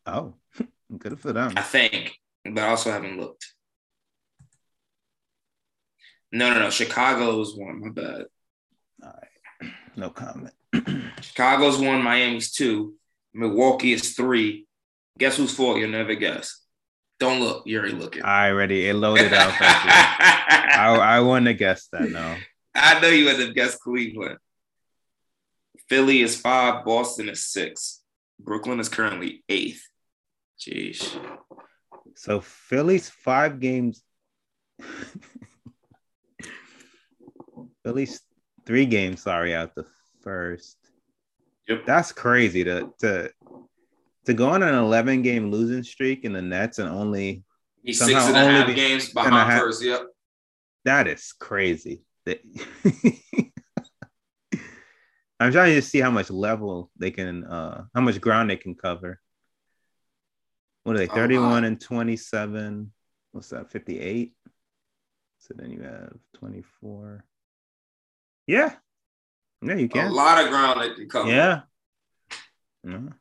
[0.06, 0.34] Oh,
[0.98, 1.52] good for them.
[1.56, 3.44] I think, but I also haven't looked.
[6.32, 6.70] No, no, no.
[6.70, 7.80] Chicago's one.
[7.80, 8.24] My bad.
[9.02, 9.12] All
[9.62, 9.72] right.
[9.96, 10.54] No comment.
[11.20, 12.02] Chicago's one.
[12.02, 12.94] Miami's two.
[13.32, 14.66] Milwaukee is three.
[15.18, 15.78] Guess who's four?
[15.78, 16.62] You'll never guess.
[17.18, 17.62] Don't look.
[17.66, 18.22] You're already looking.
[18.22, 19.54] I already it loaded out.
[19.60, 22.10] I, I wouldn't have guessed that.
[22.10, 22.36] No.
[22.74, 24.38] I know you would have guessed Cleveland.
[25.88, 26.84] Philly is five.
[26.84, 28.02] Boston is six.
[28.38, 29.82] Brooklyn is currently eighth.
[30.60, 31.18] Jeez.
[32.16, 34.02] So Philly's five games.
[37.86, 38.20] Philly's
[38.64, 39.86] three games, sorry, out the
[40.20, 40.76] first.
[41.68, 41.86] Yep.
[41.86, 43.30] That's crazy to to
[44.24, 47.44] to go on an 11 game losing streak in the Nets and only
[47.84, 49.60] He's Somehow six and a only half games behind half.
[49.60, 49.84] first.
[49.84, 50.02] Yep.
[50.84, 52.02] that is crazy.
[55.38, 58.74] I'm trying to see how much level they can uh how much ground they can
[58.74, 59.20] cover.
[60.82, 61.06] What are they?
[61.06, 61.64] 31 lot.
[61.64, 62.92] and 27.
[63.30, 63.70] What's that?
[63.70, 64.32] 58.
[65.38, 67.24] So then you have 24.
[68.46, 68.74] Yeah.
[69.62, 70.08] Yeah, you can.
[70.08, 71.28] A lot of ground they can cover.
[71.28, 71.60] Yeah.
[72.84, 73.12] Mhm.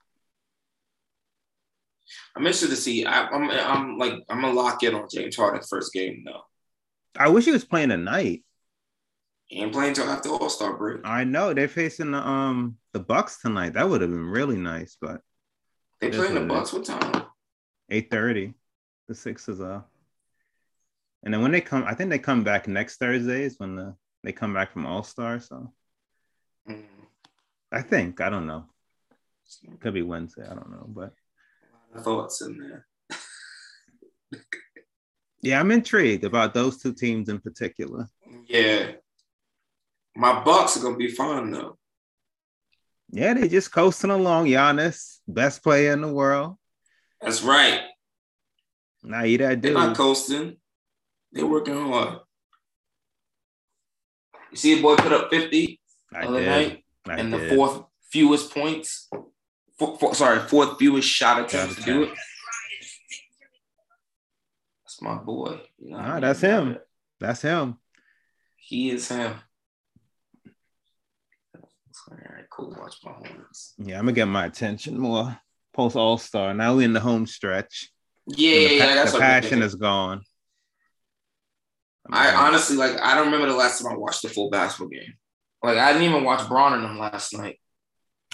[2.36, 3.06] I'm interested to see.
[3.06, 6.42] I, I'm I'm like I'm gonna lock in on James Harden first game though.
[7.18, 8.44] I wish he was playing tonight.
[9.48, 11.02] He ain't playing until after All Star break.
[11.06, 13.74] I know they're facing the um the Bucks tonight.
[13.74, 15.22] That would have been really nice, but
[16.00, 16.74] They playing the Bucks.
[16.74, 17.26] What time?
[17.90, 18.54] Eight thirty.
[19.08, 19.86] The Sixers are.
[21.24, 23.96] And then when they come, I think they come back next Thursday is when the
[24.26, 25.40] they come back from All Star.
[25.40, 25.72] So
[26.68, 26.84] Mm,
[27.72, 28.66] I think I don't know.
[29.80, 30.44] Could be Wednesday.
[30.44, 31.14] I don't know, but
[32.02, 32.88] thoughts in there.
[35.44, 38.08] yeah, I'm intrigued about those two teams in particular.
[38.48, 38.94] Yeah.
[40.16, 41.78] My Bucks are gonna be fun though.
[43.12, 44.48] Yeah, they're just coasting along.
[44.48, 46.56] Giannis, best player in the world.
[47.22, 47.82] That's right.
[49.04, 50.58] Now you that They're not coasting.
[51.32, 52.22] They're working hard.
[54.52, 55.80] You see a boy put up 50
[56.14, 56.48] I other did.
[56.48, 59.10] night I and the fourth fewest points.
[59.78, 62.10] Four, four- sorry, fourth fewest shot attempts to do it.
[64.84, 65.60] That's my boy.
[65.80, 66.22] You know I Nah, mean?
[66.22, 66.78] that's him.
[67.20, 67.78] That's him.
[68.56, 69.34] He is him.
[72.12, 72.76] All right, cool.
[72.80, 73.74] Watch my horns.
[73.78, 75.38] Yeah, I'm gonna get my attention more
[75.74, 76.54] post All Star.
[76.54, 77.90] Now we in the home stretch.
[78.28, 80.22] Yeah, the, yeah, that's the passion is gone.
[82.12, 83.00] I honestly like.
[83.02, 85.14] I don't remember the last time I watched a full basketball game.
[85.64, 87.60] Like I didn't even watch Bron and them last night.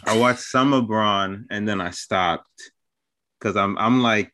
[0.05, 2.49] I watched some of Bron and then I stopped
[3.39, 4.33] because I'm I'm like,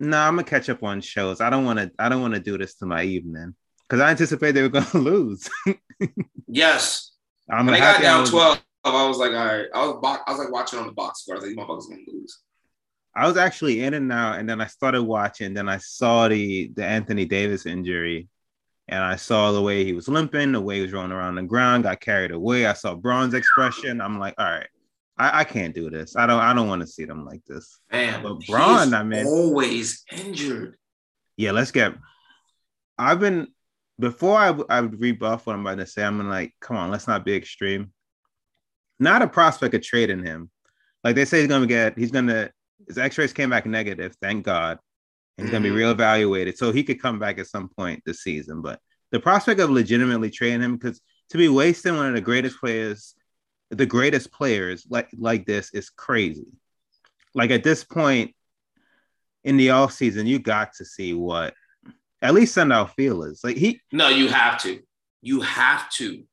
[0.00, 1.40] no, nah, I'm gonna catch up on shows.
[1.40, 1.90] I don't want to.
[1.98, 3.54] I don't want to do this to my evening
[3.88, 5.48] because I anticipate they were gonna lose.
[6.46, 7.12] Yes,
[7.50, 9.66] I'm when they got I down was- twelve, I was like, all right.
[9.74, 11.34] I was bo- I was like watching on the box score.
[11.34, 12.38] I was like, these motherfuckers gonna lose.
[13.16, 15.54] I was actually in and out, and then I started watching.
[15.54, 18.28] Then I saw the the Anthony Davis injury,
[18.88, 21.42] and I saw the way he was limping, the way he was rolling around the
[21.44, 22.66] ground, got carried away.
[22.66, 24.00] I saw Bron's expression.
[24.02, 24.68] I'm like, all right,
[25.16, 26.14] I, I can't do this.
[26.14, 27.78] I don't I don't want to see them like this.
[27.90, 30.76] Man, But Braun, I mean, always injured.
[31.38, 31.94] yeah, let's get.
[32.98, 33.48] I've been
[33.98, 36.04] before I I would rebuff what I'm about to say.
[36.04, 37.92] I'm like, come on, let's not be extreme.
[38.98, 40.50] Not a prospect of trading him.
[41.02, 41.98] Like they say, he's gonna get.
[41.98, 42.50] He's gonna.
[42.86, 44.14] His X-rays came back negative.
[44.20, 44.78] Thank God.
[45.36, 45.96] He's gonna be Mhm.
[45.96, 48.62] reevaluated, so he could come back at some point this season.
[48.62, 48.80] But
[49.10, 53.14] the prospect of legitimately trading him, because to be wasting one of the greatest players,
[53.70, 56.46] the greatest players like like this is crazy.
[57.34, 58.34] Like at this point
[59.44, 61.54] in the off season, you got to see what
[62.22, 63.42] at least send out feelers.
[63.44, 64.80] Like he, No, you have to.
[65.20, 66.24] You have to.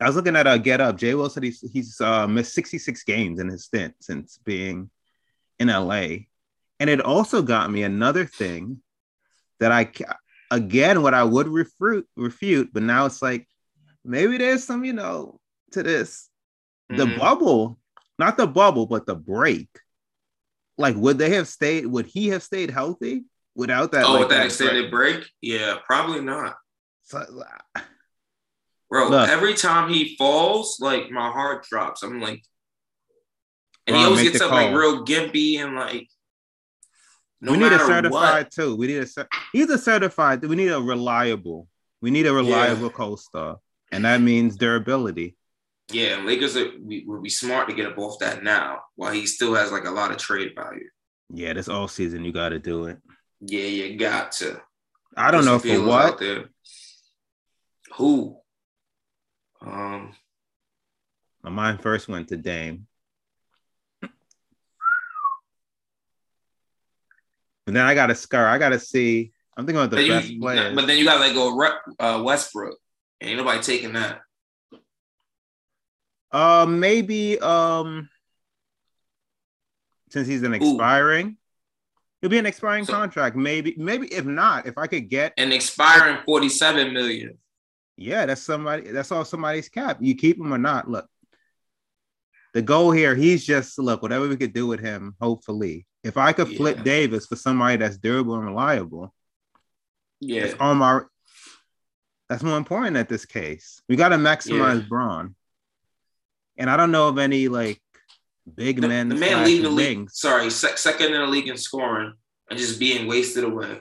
[0.00, 0.96] I was looking at a get up.
[0.96, 4.90] Jay Will said he's he's uh, missed 66 games in his stint since being
[5.60, 6.26] in LA.
[6.80, 8.82] And it also got me another thing
[9.60, 9.92] that I
[10.50, 13.46] again what I would refute refute, but now it's like
[14.04, 15.38] maybe there's some, you know,
[15.72, 16.28] to this.
[16.88, 17.18] The Mhm.
[17.18, 17.78] bubble,
[18.18, 19.68] not the bubble, but the break.
[20.76, 21.86] Like, would they have stayed?
[21.86, 24.06] Would he have stayed healthy without that?
[24.06, 24.46] oh, like, with that break?
[24.46, 25.30] extended break?
[25.42, 26.56] Yeah, probably not.
[27.02, 27.24] So,
[28.88, 29.28] Bro, Look.
[29.28, 32.02] every time he falls, like my heart drops.
[32.02, 32.42] I'm like,
[33.90, 36.08] and he always gets up like real gimpy and like.
[37.42, 38.76] No we need a certified what, too.
[38.76, 40.44] We need a he's a certified.
[40.44, 41.68] We need a reliable.
[42.02, 43.58] We need a reliable co-star,
[43.90, 45.36] and that means durability.
[45.90, 49.26] yeah, Lakers are, we, would be smart to get up off that now, while he
[49.26, 50.88] still has like a lot of trade value.
[51.32, 52.98] Yeah, this all season you got to do it.
[53.40, 54.60] Yeah, you got to.
[55.16, 56.22] I don't Put know for what.
[57.96, 58.36] Who?
[59.62, 60.12] Um,
[61.42, 62.86] My mind first went to Dame,
[67.66, 68.46] but then I got to scar.
[68.46, 69.32] I got to see.
[69.56, 70.74] I'm thinking about the but, you- best players.
[70.74, 72.78] but then you got to let go of uh, Westbrook.
[73.20, 74.20] Ain't nobody taking that.
[76.32, 78.08] Uh, maybe um,
[80.10, 81.36] since he's an expiring,
[82.22, 83.36] it'll be an expiring So- contract.
[83.36, 87.36] Maybe, maybe if not, if I could get, an expiring 47 million.
[87.96, 88.90] yeah, that's somebody.
[88.90, 89.98] That's all somebody's cap.
[90.00, 90.88] You keep him or not.
[90.88, 91.06] Look,
[92.54, 95.16] the goal here, he's just look whatever we could do with him.
[95.20, 96.82] Hopefully, if I could flip Yeah.
[96.84, 99.14] Davis for somebody that's durable and reliable,
[100.20, 100.42] Yeah.
[100.44, 101.00] it's on my.
[102.28, 103.82] That's more important at this case.
[103.88, 104.86] We got to maximize Yeah.
[104.88, 105.34] Bron,
[106.56, 107.82] and I don't know of any like
[108.54, 109.08] big The, men.
[109.08, 110.18] the man leading the league, wings.
[110.18, 112.14] sorry, sec- second in the league in scoring
[112.48, 113.80] and just being wasted away.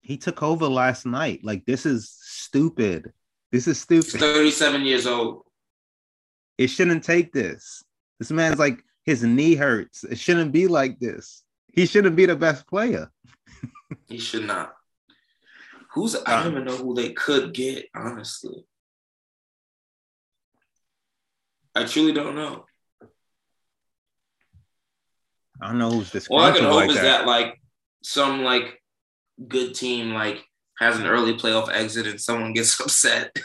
[0.00, 1.40] He took over last night.
[1.44, 3.12] Like this is stupid.
[3.52, 4.20] This is He's stupid.
[4.20, 5.42] 37 years old.
[6.58, 7.82] It shouldn't take this.
[8.18, 10.04] This man's like his knee hurts.
[10.04, 11.44] It shouldn't be like this.
[11.72, 13.10] He shouldn't be the best player.
[14.08, 14.74] He should not.
[15.92, 18.66] Who's I don't um, even know who they could get, honestly.
[21.74, 22.64] I truly don't know.
[25.60, 26.26] I don't know who's this.
[26.28, 27.02] All I can hope like is that.
[27.02, 27.60] that like
[28.02, 28.82] some like
[29.46, 30.44] good team like
[30.78, 33.36] has an early playoff exit and someone gets upset.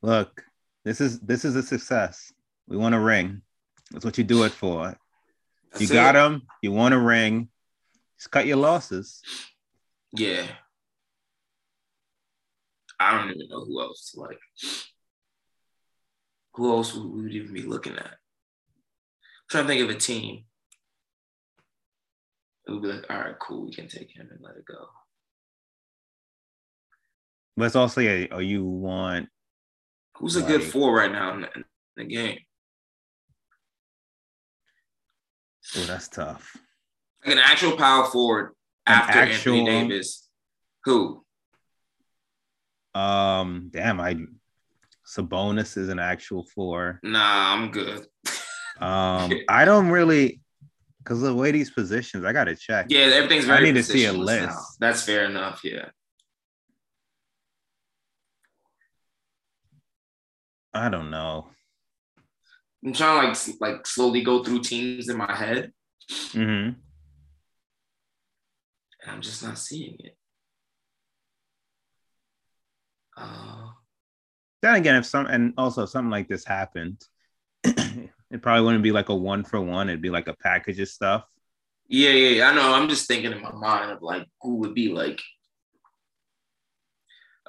[0.00, 0.42] Look,
[0.84, 2.32] this is this is a success.
[2.68, 3.42] We want a ring.
[3.90, 4.96] That's what you do it for.
[5.72, 6.42] That's you got them.
[6.62, 7.48] You want a ring.
[8.18, 9.22] Just cut your losses.
[10.12, 10.46] Yeah.
[13.00, 14.10] I don't even know who else.
[14.12, 14.38] To like,
[16.54, 18.06] who else would we even be looking at?
[18.06, 20.44] I'm trying to think of a team.
[22.66, 24.88] It would be like, all right, cool, we can take him and let it go.
[27.56, 29.28] But it's also, yeah, or you want.
[30.16, 31.64] Who's a like, good four right now in the, in
[31.96, 32.38] the game?
[35.76, 36.56] Oh, that's tough.
[37.24, 38.54] Like an actual power forward
[38.86, 40.28] after actual, Anthony Davis.
[40.84, 41.24] Who?
[42.94, 44.16] Um, damn, I
[45.06, 47.00] Sabonis is an actual four.
[47.02, 48.06] Nah, I'm good.
[48.80, 50.40] um, I don't really
[51.08, 52.86] because the way these positions, I gotta check.
[52.90, 53.58] Yeah, everything's very.
[53.58, 54.48] I need to see a list.
[54.48, 54.62] Now.
[54.78, 55.60] That's fair enough.
[55.64, 55.86] Yeah.
[60.74, 61.48] I don't know.
[62.88, 65.72] I'm trying to like like slowly go through teams in my head.
[66.10, 66.80] Mm-hmm.
[69.02, 70.16] And I'm just not seeing it.
[73.14, 73.72] Uh,
[74.62, 77.04] then again, if some and also something like this happened,
[77.64, 79.90] it probably wouldn't be like a one for one.
[79.90, 81.24] It'd be like a package of stuff.
[81.88, 82.48] Yeah, yeah, yeah.
[82.48, 82.72] I know.
[82.72, 85.20] I'm just thinking in my mind of like who would be like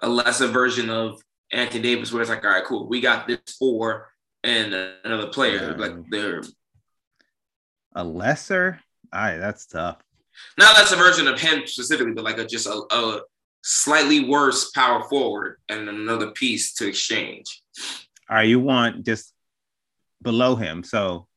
[0.01, 3.39] a lesser version of Anthony Davis, where it's like, all right, cool, we got this
[3.57, 4.09] four
[4.43, 4.73] and
[5.03, 5.71] another player.
[5.73, 6.41] Um, like they're
[7.95, 8.79] a lesser.
[9.13, 9.97] All right, that's tough.
[10.57, 13.21] Not that's a version of him specifically, but like a just a, a
[13.63, 17.61] slightly worse power forward and another piece to exchange.
[18.29, 19.33] All right, you want just
[20.21, 20.83] below him.
[20.83, 21.27] So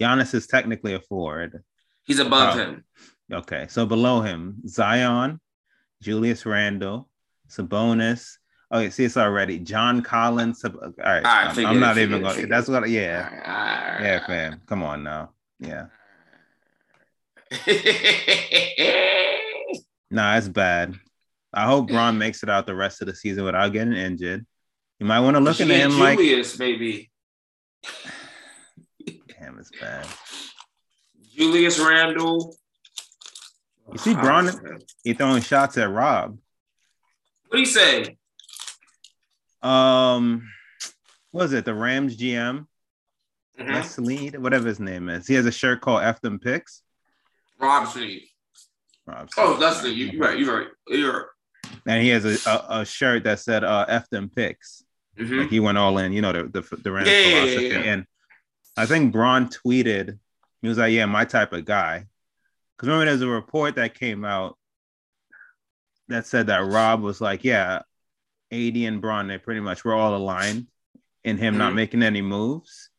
[0.00, 1.62] Giannis is technically a forward.
[2.04, 2.84] He's above oh, him.
[3.32, 5.40] Okay, so below him, Zion,
[6.02, 7.08] Julius Randle,
[7.48, 8.36] Sabonis.
[8.72, 10.64] Okay, see, it's already John Collins.
[10.64, 12.48] All right, all right I'm, I'm not even going.
[12.48, 12.88] That's what.
[12.88, 14.60] Yeah, all right, all right, yeah, fam.
[14.66, 15.30] Come on now.
[15.58, 15.86] Yeah.
[20.10, 20.94] nah, it's bad.
[21.52, 24.46] I hope Bron makes it out the rest of the season without getting injured.
[25.00, 27.10] You might want to look into him Julius, like Julius, maybe.
[29.38, 30.06] Damn, it's bad.
[31.34, 32.54] Julius Randle.
[33.90, 34.48] You see, Bron,
[35.02, 36.38] he throwing shots at Rob.
[37.48, 38.16] What do you say?
[39.62, 40.48] Um,
[41.30, 41.64] what was it?
[41.64, 42.66] The Rams GM,
[43.58, 43.82] mm-hmm.
[43.82, 45.26] Snead, whatever his name is.
[45.26, 46.82] He has a shirt called F them picks.
[47.58, 48.22] Rob Snead.
[49.06, 50.38] Rob Oh, that's the you, are right.
[50.38, 50.68] You're right.
[50.88, 51.26] You're right.
[51.86, 54.82] And he has a, a, a shirt that said uh, F them picks.
[55.18, 55.38] Mm-hmm.
[55.40, 57.64] Like he went all in, you know, the the, the Rams yeah, philosophy.
[57.66, 58.06] Yeah, yeah, and
[58.76, 60.18] I think Bron tweeted,
[60.62, 62.06] he was like, Yeah, my type of guy.
[62.76, 64.56] Because remember, there's a report that came out
[66.08, 67.82] that said that Rob was like, Yeah,
[68.52, 70.66] AD and Bron, they pretty much were all aligned
[71.24, 71.58] in him mm-hmm.
[71.58, 72.90] not making any moves.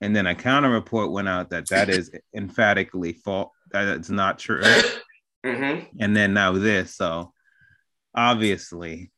[0.00, 3.50] And then a counter report went out that that is emphatically false.
[3.70, 4.62] That's not true.
[5.44, 5.86] Mm-hmm.
[6.00, 6.96] And then now this.
[6.96, 7.32] So
[8.14, 9.10] obviously,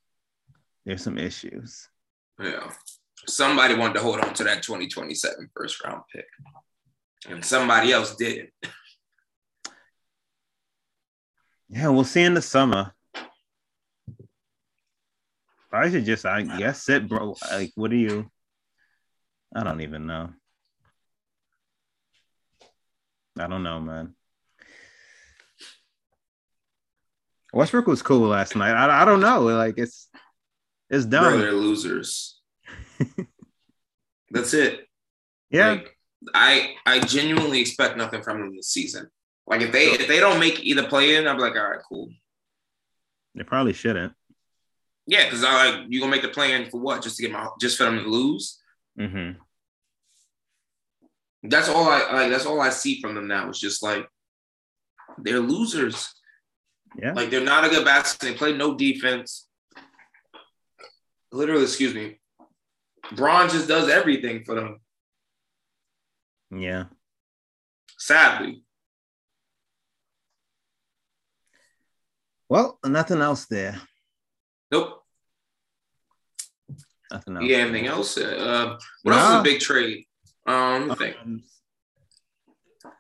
[0.85, 1.89] there's some issues.
[2.41, 2.71] Yeah.
[3.27, 6.25] Somebody wanted to hold on to that 2027 first round pick,
[7.29, 8.51] and somebody else didn't.
[11.69, 12.93] Yeah, we'll see in the summer.
[15.73, 17.37] I should just, I guess, it, bro.
[17.51, 18.31] Like, what do you?
[19.55, 20.31] I don't even know.
[23.39, 24.15] I don't know, man.
[27.53, 28.75] Westbrook was cool last night.
[28.75, 29.41] I, I don't know.
[29.41, 30.09] Like, it's
[30.89, 31.41] it's dumb.
[31.41, 32.41] they're losers.
[34.31, 34.87] That's it.
[35.51, 35.71] Yeah.
[35.71, 35.97] Like,
[36.35, 39.09] I I genuinely expect nothing from them this season.
[39.47, 42.11] Like if they if they don't make either play in, I'm like, all right, cool.
[43.35, 44.13] They probably shouldn't.
[45.07, 47.03] Yeah, because I like you gonna make the plan for what?
[47.03, 48.59] Just to get my just for them to lose.
[48.99, 49.41] Mm-hmm.
[51.45, 52.31] That's all I like.
[52.31, 53.49] That's all I see from them now.
[53.49, 54.07] It's just like
[55.19, 56.13] they're losers.
[56.97, 58.31] Yeah, like they're not a good basketball.
[58.31, 59.47] They play no defense.
[61.33, 62.21] Literally, excuse me.
[63.17, 64.81] Bron just does everything for them.
[66.51, 66.85] Yeah.
[67.99, 68.63] Sadly.
[72.49, 73.81] Well, nothing else there.
[74.71, 75.03] Nope.
[77.11, 77.45] Nothing else.
[77.47, 78.17] Yeah, anything else?
[78.17, 80.07] Uh, what else is a big trade?
[80.47, 81.43] Um, um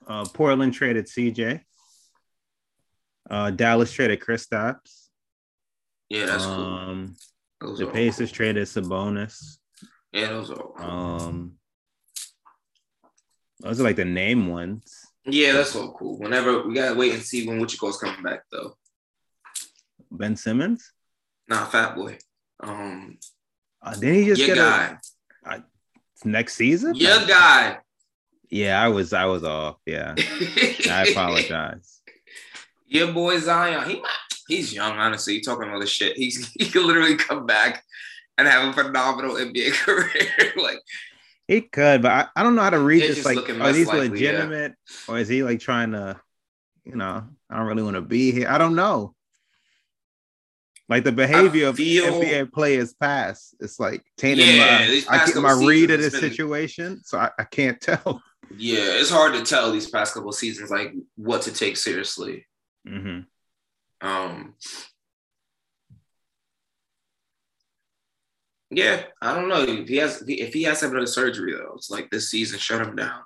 [0.06, 1.60] uh, Portland traded CJ.
[3.30, 5.08] Uh, Dallas traded Chris Kristaps.
[6.08, 7.14] Yeah, that's um,
[7.60, 7.76] cool.
[7.76, 8.36] the Pacers cool.
[8.36, 9.58] traded Sabonis.
[10.12, 10.74] Yeah, those are cool.
[10.84, 11.52] Um,
[13.60, 14.92] Those are like the name ones.
[15.24, 16.18] Yeah, that's all cool.
[16.18, 18.74] Whenever we gotta wait and see when Wichita's coming back though.
[20.10, 20.92] Ben Simmons.
[21.50, 22.16] Nah, Fat Boy.
[22.60, 23.18] Um,
[23.82, 24.96] uh, didn't he just get guy?
[25.44, 25.58] A, uh,
[26.24, 26.94] next season?
[26.94, 27.78] Your guy.
[28.48, 29.76] Yeah, I was I was off.
[29.84, 32.00] Yeah, I apologize.
[32.86, 33.88] Your boy Zion.
[33.88, 34.10] He might.
[34.46, 35.34] He's young, honestly.
[35.34, 36.16] You're talking all this shit.
[36.16, 37.84] He's he could literally come back
[38.38, 40.52] and have a phenomenal NBA career.
[40.56, 40.80] like
[41.48, 43.24] he could, but I, I don't know how to read this.
[43.24, 44.30] Like, are these likely, yeah.
[44.30, 44.74] legitimate,
[45.08, 46.20] or is he like trying to,
[46.84, 48.48] you know, I don't really want to be here.
[48.48, 49.14] I don't know.
[50.90, 55.36] Like the behavior of feel- NBA players past, it's like tainting Yeah, my, I get
[55.36, 58.20] my read of been- situation, so I, I can't tell.
[58.56, 62.44] yeah, it's hard to tell these past couple seasons like what to take seriously.
[62.84, 63.20] hmm
[64.00, 64.54] Um,
[68.70, 71.74] yeah, I don't know if he has if he has to have another surgery though.
[71.76, 73.20] It's like this season shut him down.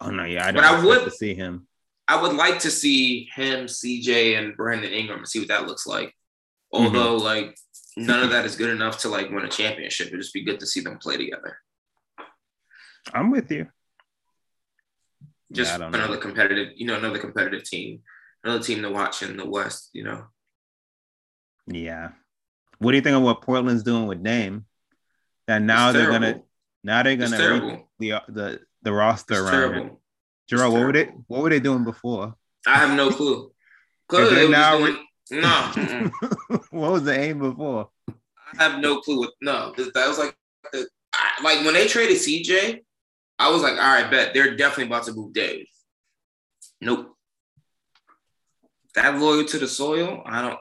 [0.00, 1.66] Oh no, yeah, I don't But I would- to see him.
[2.08, 5.86] I would like to see him, CJ, and Brandon Ingram and see what that looks
[5.86, 6.12] like.
[6.72, 6.84] Mm-hmm.
[6.96, 7.56] Although, like,
[7.96, 10.08] none of that is good enough to like win a championship.
[10.08, 11.58] It'd just be good to see them play together.
[13.12, 13.66] I'm with you.
[15.52, 15.98] Just Yeah, don't know.
[15.98, 18.02] another competitive, you know, another competitive team,
[18.44, 19.90] another team to watch in the West.
[19.92, 20.24] You know,
[21.66, 22.10] Yeah.
[22.78, 24.64] What do you think of what Portland's doing with Dame?
[25.46, 26.42] That now It's they're gonna
[26.84, 29.52] now they're gonna the the the roster It's around.
[29.52, 30.00] terrible.
[30.48, 32.34] Gerald, what were they what were they doing before?
[32.66, 33.52] I have no clue.
[34.08, 34.96] Clearly, they now doing,
[35.30, 36.10] no.
[36.70, 37.88] what was the aim before?
[38.58, 39.20] I have no clue.
[39.20, 40.36] What, no, that was like,
[40.72, 42.80] the, I, like when they traded CJ,
[43.38, 45.64] I was like, all right, bet they're definitely about to move Dame.
[46.80, 47.16] Nope.
[48.94, 50.58] That loyal to the soil, I don't.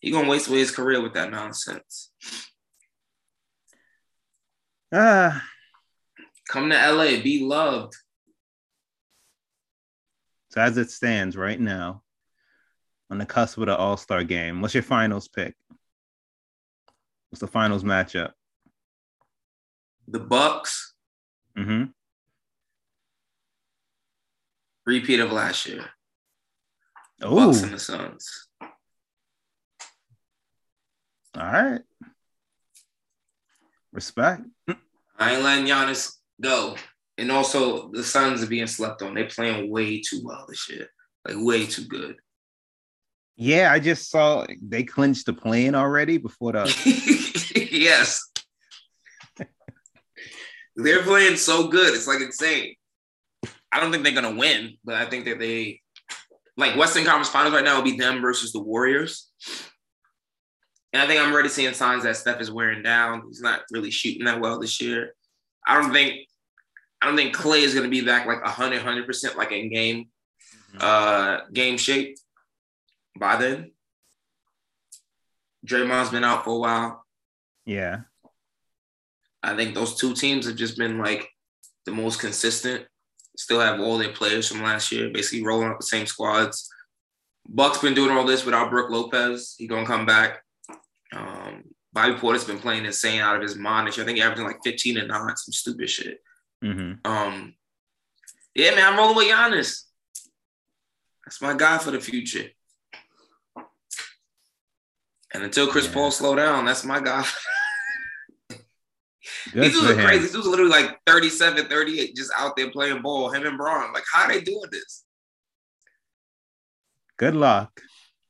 [0.00, 2.10] He gonna waste away his career with that nonsense.
[4.92, 5.44] Ah,
[6.48, 7.94] Come to LA, be loved.
[10.50, 12.02] so as it stands right now,
[13.12, 15.54] on the cusp of the All Star game, what's your finals pick?
[17.28, 18.30] What's the finals matchup?
[20.08, 20.88] The Bucks
[21.58, 21.90] Mm-hmm.
[24.86, 25.84] repeat of last year.
[27.20, 28.48] Oh, Bucks and the Suns.
[31.38, 31.82] all right.
[33.92, 34.40] Respect.
[35.18, 36.76] I ain't letting Giannis go.
[37.18, 39.12] And also, the Suns are being slept on.
[39.14, 40.86] They're playing way too well this year.
[41.28, 42.16] Like, way too good.
[43.42, 47.68] Yeah, I just saw they clinched the plane already before the.
[47.72, 48.22] yes.
[50.76, 51.92] they're playing so good.
[51.92, 52.76] It's like insane.
[53.72, 55.80] I don't think they're going to win, but I think that they,
[56.56, 59.28] like, Western Conference Finals right now will be them versus the Warriors.
[60.92, 63.24] And I think I'm already seeing signs that Steph is wearing down.
[63.26, 65.14] He's not really shooting that well this year.
[65.66, 66.28] I don't think
[67.00, 70.06] I don't think Clay is going to be back like 100 100% like in game
[70.78, 72.16] uh game shape
[73.18, 73.72] by then.
[75.66, 77.04] Draymond's been out for a while.
[77.64, 78.00] yeah.
[79.44, 81.28] I think those two teams have just been like
[81.84, 82.86] the most consistent.
[83.36, 86.70] Still have all their players from last year, basically rolling out the same squads.
[87.48, 89.56] Buck's been doing all this without Brook Lopez.
[89.58, 90.42] He gonna come back.
[91.12, 93.88] Um, Bobby Portis been playing insane out of his mind.
[93.88, 96.20] I think he averaging like 15 and 9, some stupid shit.
[96.64, 97.04] Mm-hmm.
[97.04, 97.54] Um,
[98.54, 99.82] yeah, man, I'm rolling with Giannis.
[101.24, 102.46] That's my guy for the future.
[105.34, 105.94] And until Chris Yeah.
[105.94, 107.24] Paul slow down, that's my guy.
[109.54, 110.22] These dudes are crazy.
[110.22, 113.30] These dudes are literally like 37, 38, just out there playing ball.
[113.30, 113.92] Him and Bron.
[113.92, 115.04] Like, how are they doing this?
[117.18, 117.80] Good luck.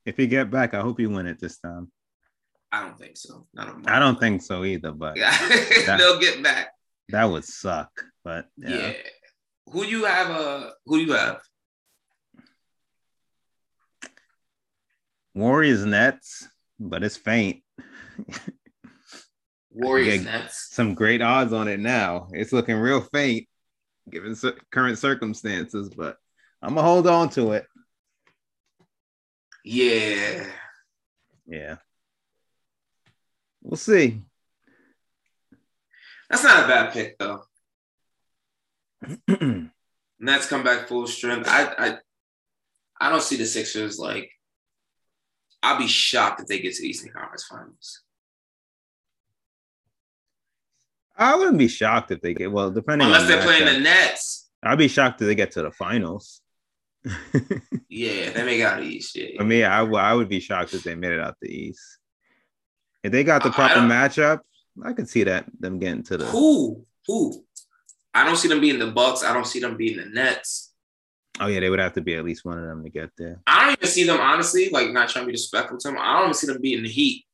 [0.05, 1.91] If you get back, I hope you win it this time.
[2.71, 3.47] I don't think so.
[3.55, 5.37] Not I don't think so either, but Yeah,
[5.99, 6.69] they'll get back.
[7.11, 7.91] that would suck.
[8.25, 8.77] But Yeah.
[8.77, 8.93] yeah.
[9.73, 10.31] Who do you have?
[10.31, 11.41] Uh, who do you have?
[15.35, 16.49] Warriors Nets,
[16.89, 17.63] but it's faint.
[19.71, 20.25] Warriors.
[20.25, 20.69] Nets.
[20.73, 22.29] Some great odds on it now.
[22.33, 23.49] It's looking real faint
[24.11, 24.37] given
[24.71, 26.17] current circumstances, but
[26.61, 27.67] I'm gonna hold on to it.
[29.65, 30.47] Yeah.
[31.47, 31.77] Yeah.
[33.63, 34.21] We'll see.
[36.29, 37.45] That's not a bad pick though.
[40.19, 41.49] Nets come back full strength.
[41.49, 41.99] I I
[43.01, 44.31] I don't see the Sixers like.
[45.63, 48.01] I'll be shocked if they get to the Eastern Conference Finals.
[51.17, 54.51] I wouldn't be shocked if they get well, depending Unless on they're playing the Nets.
[54.63, 56.41] I'd be shocked if they get to the finals.
[57.89, 59.15] Yeah, they make out of the East.
[59.15, 59.37] Yeah.
[59.37, 61.99] For me, I, w- I would be shocked if they made it out the East.
[63.03, 64.41] If they got the I- I proper matchup,
[64.83, 66.87] I could see that them getting to the Who?
[67.07, 67.45] Who?
[68.15, 69.23] I don't see them being the Bucks.
[69.25, 70.72] I don't see them being the Nets.
[71.41, 73.41] Oh yeah, they would have to be at least one of them to get there.
[73.47, 75.99] I don't even see them honestly, like not trying to be disrespectful to them.
[75.99, 77.25] I don't even see them beating the Heat.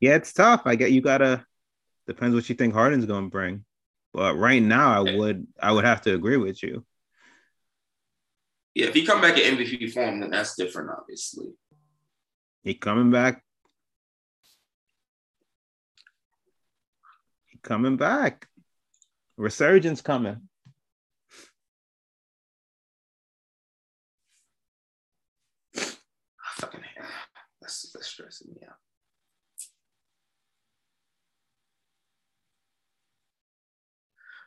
[0.00, 0.62] Yeah, it's tough.
[0.64, 1.44] I get you gotta
[2.06, 3.64] depends what you think Harden's gonna bring.
[4.12, 6.84] But right now I would I would have to agree with you.
[8.74, 11.48] Yeah, if he come back in MVP form, then that's different, obviously.
[12.62, 13.42] He coming back.
[17.48, 18.48] He coming back.
[19.36, 20.48] Resurgence coming.
[28.02, 28.60] That's stressing me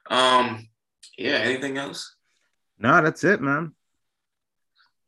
[0.09, 0.13] out.
[0.17, 0.67] Um,
[1.17, 1.37] yeah.
[1.37, 2.15] Anything else?
[2.77, 3.73] No, that's it, man.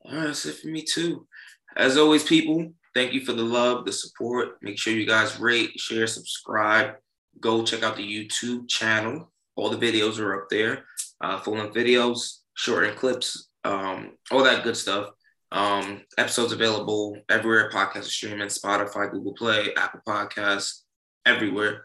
[0.06, 1.28] Right, that's it for me too.
[1.76, 4.58] As always, people, thank you for the love, the support.
[4.62, 6.96] Make sure you guys rate, share, subscribe.
[7.42, 9.30] Go check out the YouTube channel.
[9.58, 10.86] All the videos are up there.
[11.20, 15.10] Uh, full length videos, short and clips, um, all that good stuff.
[15.52, 20.82] Um, episodes available everywhere podcast streaming Spotify, Google Play, Apple Podcasts,
[21.26, 21.84] everywhere.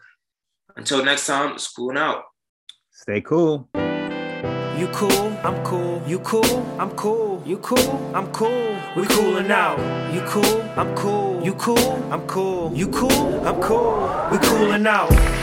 [0.75, 2.23] Until next time, it's cool out.
[2.91, 3.69] Stay cool.
[4.77, 6.01] You cool, I'm cool.
[6.07, 7.41] You cool, I'm cool.
[7.45, 8.75] You cool, I'm cool.
[8.97, 9.79] We coolin' out.
[10.13, 11.43] You cool, I'm cool.
[11.43, 11.77] You cool,
[12.11, 12.73] I'm cool.
[12.75, 14.29] You cool, I'm cool.
[14.31, 15.42] We coolin' out.